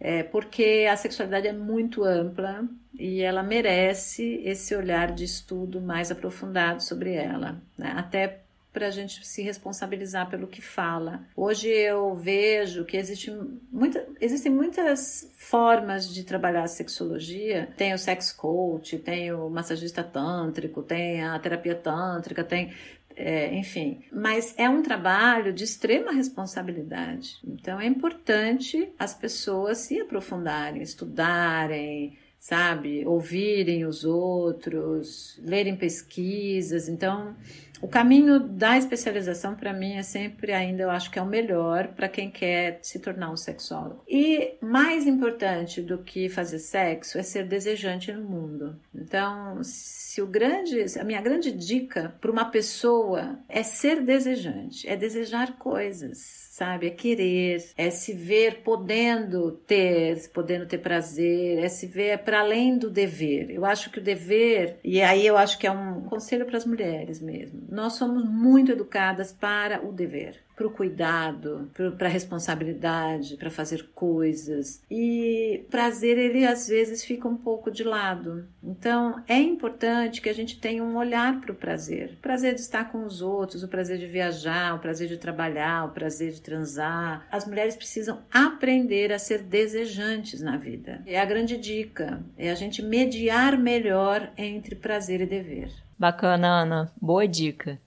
é, 0.00 0.22
porque 0.22 0.86
a 0.90 0.96
sexualidade 0.96 1.48
é 1.48 1.52
muito 1.52 2.04
ampla 2.04 2.68
e 2.94 3.20
ela 3.20 3.42
merece 3.42 4.40
esse 4.44 4.74
olhar 4.74 5.12
de 5.12 5.24
estudo 5.24 5.80
mais 5.80 6.10
aprofundado 6.10 6.82
sobre 6.82 7.14
ela, 7.14 7.60
né? 7.76 7.94
até 7.96 8.42
para 8.72 8.86
a 8.86 8.90
gente 8.90 9.26
se 9.26 9.42
responsabilizar 9.42 10.28
pelo 10.28 10.46
que 10.46 10.60
fala. 10.60 11.22
Hoje 11.34 11.68
eu 11.68 12.14
vejo 12.14 12.84
que 12.84 12.96
existe 12.96 13.30
muita, 13.72 14.06
existem 14.20 14.52
muitas 14.52 15.30
formas 15.36 16.12
de 16.12 16.22
trabalhar 16.24 16.62
a 16.62 16.68
sexologia. 16.68 17.68
Tem 17.76 17.94
o 17.94 17.98
sex 17.98 18.32
coach, 18.32 18.98
tem 18.98 19.32
o 19.32 19.48
massagista 19.48 20.04
tântrico, 20.04 20.82
tem 20.82 21.24
a 21.24 21.38
terapia 21.38 21.74
tântrica, 21.74 22.44
tem 22.44 22.72
é, 23.18 23.52
enfim. 23.56 24.00
Mas 24.12 24.54
é 24.56 24.68
um 24.68 24.80
trabalho 24.80 25.52
de 25.52 25.64
extrema 25.64 26.12
responsabilidade. 26.12 27.38
Então 27.44 27.80
é 27.80 27.86
importante 27.86 28.88
as 28.96 29.12
pessoas 29.12 29.78
se 29.78 30.00
aprofundarem, 30.00 30.80
estudarem, 30.80 32.16
sabe, 32.38 33.04
ouvirem 33.04 33.84
os 33.84 34.04
outros, 34.04 35.40
lerem 35.42 35.74
pesquisas. 35.74 36.88
Então 36.88 37.34
o 37.80 37.88
caminho 37.88 38.40
da 38.40 38.76
especialização, 38.76 39.54
para 39.54 39.72
mim, 39.72 39.94
é 39.94 40.02
sempre 40.02 40.52
ainda, 40.52 40.82
eu 40.82 40.90
acho 40.90 41.10
que 41.10 41.18
é 41.18 41.22
o 41.22 41.26
melhor 41.26 41.88
para 41.88 42.08
quem 42.08 42.30
quer 42.30 42.78
se 42.82 42.98
tornar 42.98 43.30
um 43.30 43.36
sexólogo. 43.36 44.02
E 44.08 44.56
mais 44.60 45.06
importante 45.06 45.80
do 45.80 45.98
que 45.98 46.28
fazer 46.28 46.58
sexo 46.58 47.18
é 47.18 47.22
ser 47.22 47.46
desejante 47.46 48.12
no 48.12 48.24
mundo. 48.24 48.76
Então, 48.94 49.60
se 49.62 50.20
o 50.20 50.26
grande, 50.26 50.84
a 50.98 51.04
minha 51.04 51.20
grande 51.20 51.52
dica 51.52 52.14
para 52.20 52.30
uma 52.30 52.46
pessoa 52.46 53.38
é 53.48 53.62
ser 53.62 54.02
desejante, 54.02 54.88
é 54.88 54.96
desejar 54.96 55.56
coisas 55.58 56.47
sabe? 56.58 56.88
É 56.88 56.90
querer, 56.90 57.64
é 57.76 57.88
se 57.88 58.12
ver 58.12 58.62
podendo 58.64 59.52
ter, 59.52 60.28
podendo 60.30 60.66
ter 60.66 60.78
prazer, 60.78 61.58
é 61.58 61.68
se 61.68 61.86
ver 61.86 62.18
para 62.18 62.40
além 62.40 62.76
do 62.76 62.90
dever. 62.90 63.50
Eu 63.50 63.64
acho 63.64 63.90
que 63.90 64.00
o 64.00 64.02
dever, 64.02 64.78
e 64.82 65.00
aí 65.00 65.24
eu 65.24 65.36
acho 65.36 65.56
que 65.56 65.66
é 65.68 65.70
um 65.70 66.02
conselho 66.02 66.44
para 66.46 66.56
as 66.56 66.66
mulheres 66.66 67.20
mesmo, 67.20 67.62
nós 67.68 67.92
somos 67.92 68.24
muito 68.24 68.72
educadas 68.72 69.32
para 69.32 69.86
o 69.86 69.92
dever 69.92 70.47
para 70.58 70.66
o 70.66 70.70
cuidado, 70.70 71.70
para 71.96 72.08
a 72.08 72.10
responsabilidade, 72.10 73.36
para 73.36 73.48
fazer 73.48 73.90
coisas. 73.94 74.82
E 74.90 75.64
prazer, 75.70 76.18
ele 76.18 76.44
às 76.44 76.66
vezes 76.66 77.04
fica 77.04 77.28
um 77.28 77.36
pouco 77.36 77.70
de 77.70 77.84
lado. 77.84 78.44
Então, 78.62 79.22
é 79.28 79.38
importante 79.38 80.20
que 80.20 80.28
a 80.28 80.34
gente 80.34 80.58
tenha 80.58 80.82
um 80.82 80.96
olhar 80.96 81.40
para 81.40 81.52
o 81.52 81.54
prazer. 81.54 82.14
O 82.18 82.22
prazer 82.22 82.54
de 82.54 82.60
estar 82.60 82.90
com 82.90 83.04
os 83.04 83.22
outros, 83.22 83.62
o 83.62 83.68
prazer 83.68 83.98
de 83.98 84.06
viajar, 84.06 84.74
o 84.74 84.80
prazer 84.80 85.06
de 85.06 85.16
trabalhar, 85.16 85.86
o 85.86 85.92
prazer 85.92 86.32
de 86.32 86.42
transar. 86.42 87.24
As 87.30 87.46
mulheres 87.46 87.76
precisam 87.76 88.18
aprender 88.32 89.12
a 89.12 89.18
ser 89.18 89.42
desejantes 89.44 90.40
na 90.40 90.56
vida. 90.56 91.02
É 91.06 91.20
a 91.20 91.24
grande 91.24 91.56
dica, 91.56 92.20
é 92.36 92.50
a 92.50 92.54
gente 92.56 92.82
mediar 92.82 93.56
melhor 93.56 94.32
entre 94.36 94.74
prazer 94.74 95.20
e 95.20 95.26
dever. 95.26 95.70
Bacana, 95.96 96.62
Ana. 96.62 96.92
Boa 97.00 97.28
dica. 97.28 97.78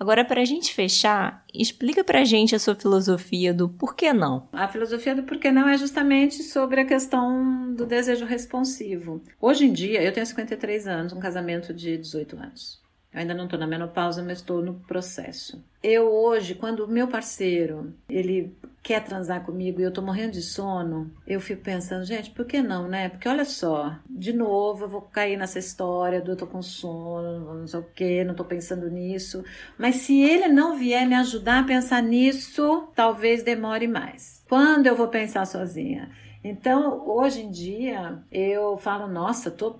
Agora, 0.00 0.24
para 0.24 0.40
a 0.40 0.44
gente 0.46 0.72
fechar, 0.72 1.44
explica 1.52 2.02
para 2.02 2.20
a 2.20 2.24
gente 2.24 2.54
a 2.54 2.58
sua 2.58 2.74
filosofia 2.74 3.52
do 3.52 3.68
por 3.68 3.94
que 3.94 4.10
não. 4.14 4.48
A 4.50 4.66
filosofia 4.66 5.14
do 5.14 5.24
por 5.24 5.36
que 5.36 5.52
não 5.52 5.68
é 5.68 5.76
justamente 5.76 6.42
sobre 6.42 6.80
a 6.80 6.86
questão 6.86 7.74
do 7.74 7.84
desejo 7.84 8.24
responsivo. 8.24 9.22
Hoje 9.38 9.66
em 9.66 9.72
dia, 9.74 10.02
eu 10.02 10.10
tenho 10.10 10.24
53 10.24 10.88
anos, 10.88 11.12
um 11.12 11.20
casamento 11.20 11.74
de 11.74 11.98
18 11.98 12.34
anos. 12.34 12.80
Eu 13.12 13.20
ainda 13.20 13.34
não 13.34 13.44
estou 13.44 13.58
na 13.58 13.66
menopausa, 13.66 14.22
mas 14.22 14.38
estou 14.38 14.62
no 14.62 14.74
processo. 14.74 15.62
Eu 15.82 16.10
hoje, 16.10 16.54
quando 16.54 16.84
o 16.84 16.88
meu 16.88 17.06
parceiro, 17.06 17.92
ele 18.08 18.56
quer 18.82 19.04
transar 19.04 19.44
comigo 19.44 19.80
e 19.80 19.84
eu 19.84 19.92
tô 19.92 20.00
morrendo 20.00 20.32
de 20.32 20.42
sono, 20.42 21.10
eu 21.26 21.40
fico 21.40 21.62
pensando, 21.62 22.04
gente, 22.04 22.30
por 22.30 22.46
que 22.46 22.62
não, 22.62 22.88
né? 22.88 23.08
Porque 23.08 23.28
olha 23.28 23.44
só, 23.44 23.96
de 24.08 24.32
novo 24.32 24.84
eu 24.84 24.88
vou 24.88 25.02
cair 25.02 25.36
nessa 25.36 25.58
história 25.58 26.20
do 26.20 26.32
eu 26.32 26.36
tô 26.36 26.46
com 26.46 26.62
sono, 26.62 27.60
não 27.60 27.66
sei 27.66 27.80
o 27.80 27.84
que, 27.94 28.24
não 28.24 28.34
tô 28.34 28.44
pensando 28.44 28.90
nisso. 28.90 29.44
Mas 29.78 29.96
se 29.96 30.20
ele 30.20 30.48
não 30.48 30.76
vier 30.76 31.06
me 31.06 31.14
ajudar 31.14 31.60
a 31.60 31.66
pensar 31.66 32.02
nisso, 32.02 32.88
talvez 32.94 33.42
demore 33.42 33.86
mais. 33.86 34.42
Quando 34.48 34.86
eu 34.86 34.96
vou 34.96 35.08
pensar 35.08 35.46
sozinha? 35.46 36.10
Então, 36.42 37.06
hoje 37.06 37.42
em 37.42 37.50
dia, 37.50 38.18
eu 38.32 38.76
falo, 38.78 39.06
nossa, 39.06 39.50
tô, 39.50 39.76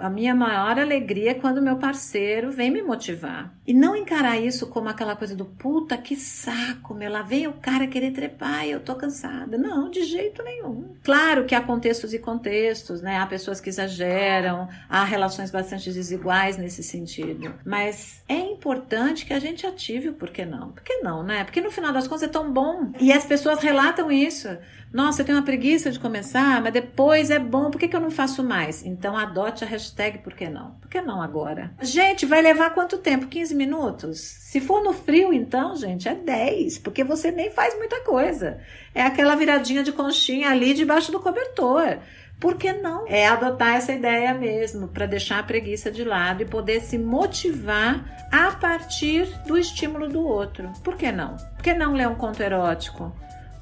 a, 0.00 0.10
minha 0.10 0.34
maior 0.34 0.78
alegria 0.78 1.30
é 1.30 1.34
quando 1.34 1.62
meu 1.62 1.76
parceiro 1.76 2.50
vem 2.50 2.70
me 2.70 2.82
motivar. 2.82 3.54
E 3.66 3.72
não 3.72 3.96
encarar 3.96 4.38
isso 4.38 4.66
como 4.66 4.88
aquela 4.88 5.16
coisa 5.16 5.34
do 5.34 5.46
puta 5.46 5.96
que 5.96 6.14
saco, 6.14 6.92
meu, 6.92 7.10
lá 7.10 7.22
vem 7.22 7.46
o 7.46 7.54
cara 7.54 7.86
querer 7.86 8.12
trepar 8.12 8.66
e 8.66 8.72
eu 8.72 8.80
tô 8.80 8.94
cansada. 8.94 9.56
Não, 9.56 9.90
de 9.90 10.04
jeito 10.04 10.42
nenhum. 10.42 10.94
Claro 11.02 11.46
que 11.46 11.54
há 11.54 11.60
contextos 11.62 12.12
e 12.12 12.18
contextos, 12.18 13.00
né? 13.00 13.16
Há 13.16 13.26
pessoas 13.26 13.58
que 13.58 13.70
exageram, 13.70 14.68
há 14.88 15.04
relações 15.04 15.50
bastante 15.50 15.90
desiguais 15.90 16.58
nesse 16.58 16.82
sentido. 16.82 17.54
Mas 17.64 18.22
é 18.28 18.38
importante 18.38 19.24
que 19.24 19.32
a 19.32 19.38
gente 19.38 19.66
ative 19.66 20.10
o 20.10 20.14
porquê 20.14 20.44
não. 20.44 20.72
Por 20.72 20.82
que 20.82 20.98
não, 20.98 21.22
né? 21.22 21.44
Porque 21.44 21.62
no 21.62 21.70
final 21.70 21.92
das 21.94 22.06
contas 22.06 22.24
é 22.24 22.28
tão 22.28 22.52
bom. 22.52 22.92
E 23.00 23.10
as 23.10 23.24
pessoas 23.24 23.60
relatam 23.60 24.12
isso. 24.12 24.48
Nossa, 24.94 25.22
eu 25.22 25.26
tenho 25.26 25.38
uma 25.38 25.44
preguiça 25.44 25.90
de 25.90 25.98
começar, 25.98 26.62
mas 26.62 26.72
depois 26.72 27.28
é 27.28 27.38
bom, 27.40 27.68
por 27.68 27.80
que, 27.80 27.88
que 27.88 27.96
eu 27.96 28.00
não 28.00 28.12
faço 28.12 28.44
mais? 28.44 28.86
Então 28.86 29.16
adote 29.16 29.64
a 29.64 29.66
hashtag 29.66 30.18
por 30.18 30.34
que 30.34 30.48
não? 30.48 30.76
Por 30.80 30.88
que 30.88 31.00
não 31.00 31.20
agora? 31.20 31.72
Gente, 31.82 32.24
vai 32.24 32.40
levar 32.40 32.70
quanto 32.70 32.98
tempo? 32.98 33.26
15 33.26 33.56
minutos? 33.56 34.20
Se 34.20 34.60
for 34.60 34.84
no 34.84 34.92
frio, 34.92 35.32
então, 35.32 35.74
gente, 35.74 36.08
é 36.08 36.14
10, 36.14 36.78
porque 36.78 37.02
você 37.02 37.32
nem 37.32 37.50
faz 37.50 37.76
muita 37.76 38.02
coisa. 38.02 38.60
É 38.94 39.02
aquela 39.02 39.34
viradinha 39.34 39.82
de 39.82 39.90
conchinha 39.90 40.50
ali 40.50 40.72
debaixo 40.74 41.10
do 41.10 41.18
cobertor. 41.18 41.98
Por 42.38 42.56
que 42.56 42.72
não? 42.72 43.04
É 43.08 43.26
adotar 43.26 43.74
essa 43.74 43.92
ideia 43.92 44.32
mesmo, 44.32 44.86
para 44.86 45.06
deixar 45.06 45.40
a 45.40 45.42
preguiça 45.42 45.90
de 45.90 46.04
lado 46.04 46.42
e 46.42 46.46
poder 46.46 46.80
se 46.80 46.98
motivar 46.98 48.28
a 48.30 48.52
partir 48.52 49.26
do 49.44 49.58
estímulo 49.58 50.08
do 50.08 50.24
outro. 50.24 50.72
Por 50.84 50.96
que 50.96 51.10
não? 51.10 51.34
Por 51.34 51.64
que 51.64 51.74
não 51.74 51.94
ler 51.94 52.06
um 52.06 52.14
conto 52.14 52.40
erótico? 52.44 53.12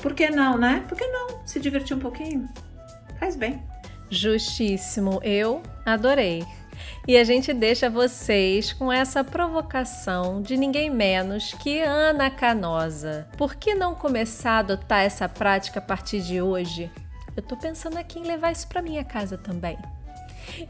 Por 0.02 0.14
que 0.14 0.28
não, 0.30 0.58
né? 0.58 0.84
Por 0.88 0.98
que 0.98 1.06
não 1.06 1.46
se 1.46 1.60
divertir 1.60 1.96
um 1.96 2.00
pouquinho? 2.00 2.48
Faz 3.20 3.36
bem. 3.36 3.62
Justíssimo. 4.10 5.20
Eu 5.22 5.62
adorei. 5.86 6.44
E 7.06 7.16
a 7.16 7.22
gente 7.22 7.52
deixa 7.52 7.88
vocês 7.88 8.72
com 8.72 8.92
essa 8.92 9.22
provocação 9.22 10.42
de 10.42 10.56
ninguém 10.56 10.90
menos 10.90 11.54
que 11.54 11.80
Ana 11.80 12.28
Canosa. 12.30 13.28
Por 13.38 13.54
que 13.54 13.76
não 13.76 13.94
começar 13.94 14.52
a 14.54 14.58
adotar 14.58 15.02
essa 15.02 15.28
prática 15.28 15.78
a 15.78 15.82
partir 15.82 16.20
de 16.20 16.42
hoje? 16.42 16.90
Eu 17.36 17.42
tô 17.42 17.56
pensando 17.56 17.96
aqui 17.96 18.18
em 18.18 18.26
levar 18.26 18.50
isso 18.50 18.66
para 18.66 18.82
minha 18.82 19.04
casa 19.04 19.38
também. 19.38 19.78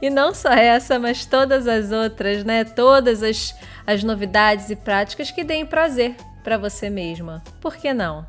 E 0.00 0.10
não 0.10 0.34
só 0.34 0.52
essa, 0.52 0.98
mas 0.98 1.24
todas 1.24 1.66
as 1.66 1.90
outras, 1.90 2.44
né? 2.44 2.64
Todas 2.64 3.22
as, 3.22 3.54
as 3.86 4.04
novidades 4.04 4.68
e 4.68 4.76
práticas 4.76 5.30
que 5.30 5.42
deem 5.42 5.64
prazer 5.64 6.14
para 6.44 6.58
você 6.58 6.90
mesma. 6.90 7.42
Por 7.60 7.76
que 7.76 7.94
não? 7.94 8.26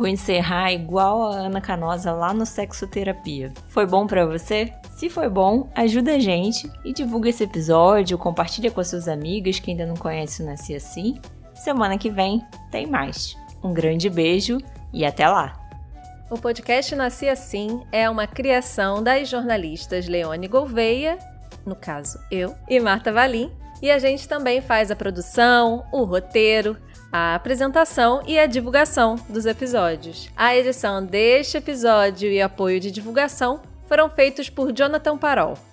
Vou 0.00 0.08
encerrar 0.08 0.72
igual 0.72 1.30
a 1.30 1.34
Ana 1.34 1.60
Canosa 1.60 2.10
lá 2.10 2.32
no 2.32 2.46
Sexoterapia. 2.46 3.52
Foi 3.68 3.84
bom 3.84 4.06
para 4.06 4.24
você? 4.24 4.72
Se 4.96 5.10
foi 5.10 5.28
bom, 5.28 5.68
ajuda 5.74 6.14
a 6.14 6.18
gente 6.18 6.72
e 6.82 6.94
divulga 6.94 7.28
esse 7.28 7.44
episódio, 7.44 8.16
compartilha 8.16 8.70
com 8.70 8.80
as 8.80 8.88
suas 8.88 9.08
amigas 9.08 9.60
que 9.60 9.70
ainda 9.70 9.84
não 9.84 9.94
conhecem 9.94 10.46
o 10.46 10.48
Nasci 10.48 10.74
Assim. 10.74 11.20
Semana 11.54 11.98
que 11.98 12.08
vem 12.08 12.42
tem 12.70 12.86
mais. 12.86 13.36
Um 13.62 13.74
grande 13.74 14.08
beijo 14.08 14.56
e 14.90 15.04
até 15.04 15.28
lá! 15.28 15.60
O 16.30 16.38
podcast 16.38 16.96
Nasci 16.96 17.28
Assim 17.28 17.82
é 17.92 18.08
uma 18.08 18.26
criação 18.26 19.02
das 19.02 19.28
jornalistas 19.28 20.08
Leone 20.08 20.48
Gouveia, 20.48 21.18
no 21.66 21.76
caso 21.76 22.18
eu, 22.30 22.54
e 22.70 22.80
Marta 22.80 23.12
Valim, 23.12 23.52
e 23.82 23.90
a 23.90 23.98
gente 23.98 24.26
também 24.26 24.62
faz 24.62 24.90
a 24.90 24.96
produção, 24.96 25.84
o 25.92 26.04
roteiro, 26.04 26.74
a 27.12 27.34
apresentação 27.34 28.22
e 28.26 28.38
a 28.38 28.46
divulgação 28.46 29.16
dos 29.28 29.46
episódios. 29.46 30.28
A 30.36 30.54
edição 30.56 31.04
deste 31.04 31.56
episódio 31.56 32.30
e 32.30 32.40
apoio 32.40 32.78
de 32.78 32.90
divulgação 32.90 33.60
foram 33.86 34.08
feitos 34.08 34.48
por 34.48 34.72
Jonathan 34.72 35.18
Parol. 35.18 35.69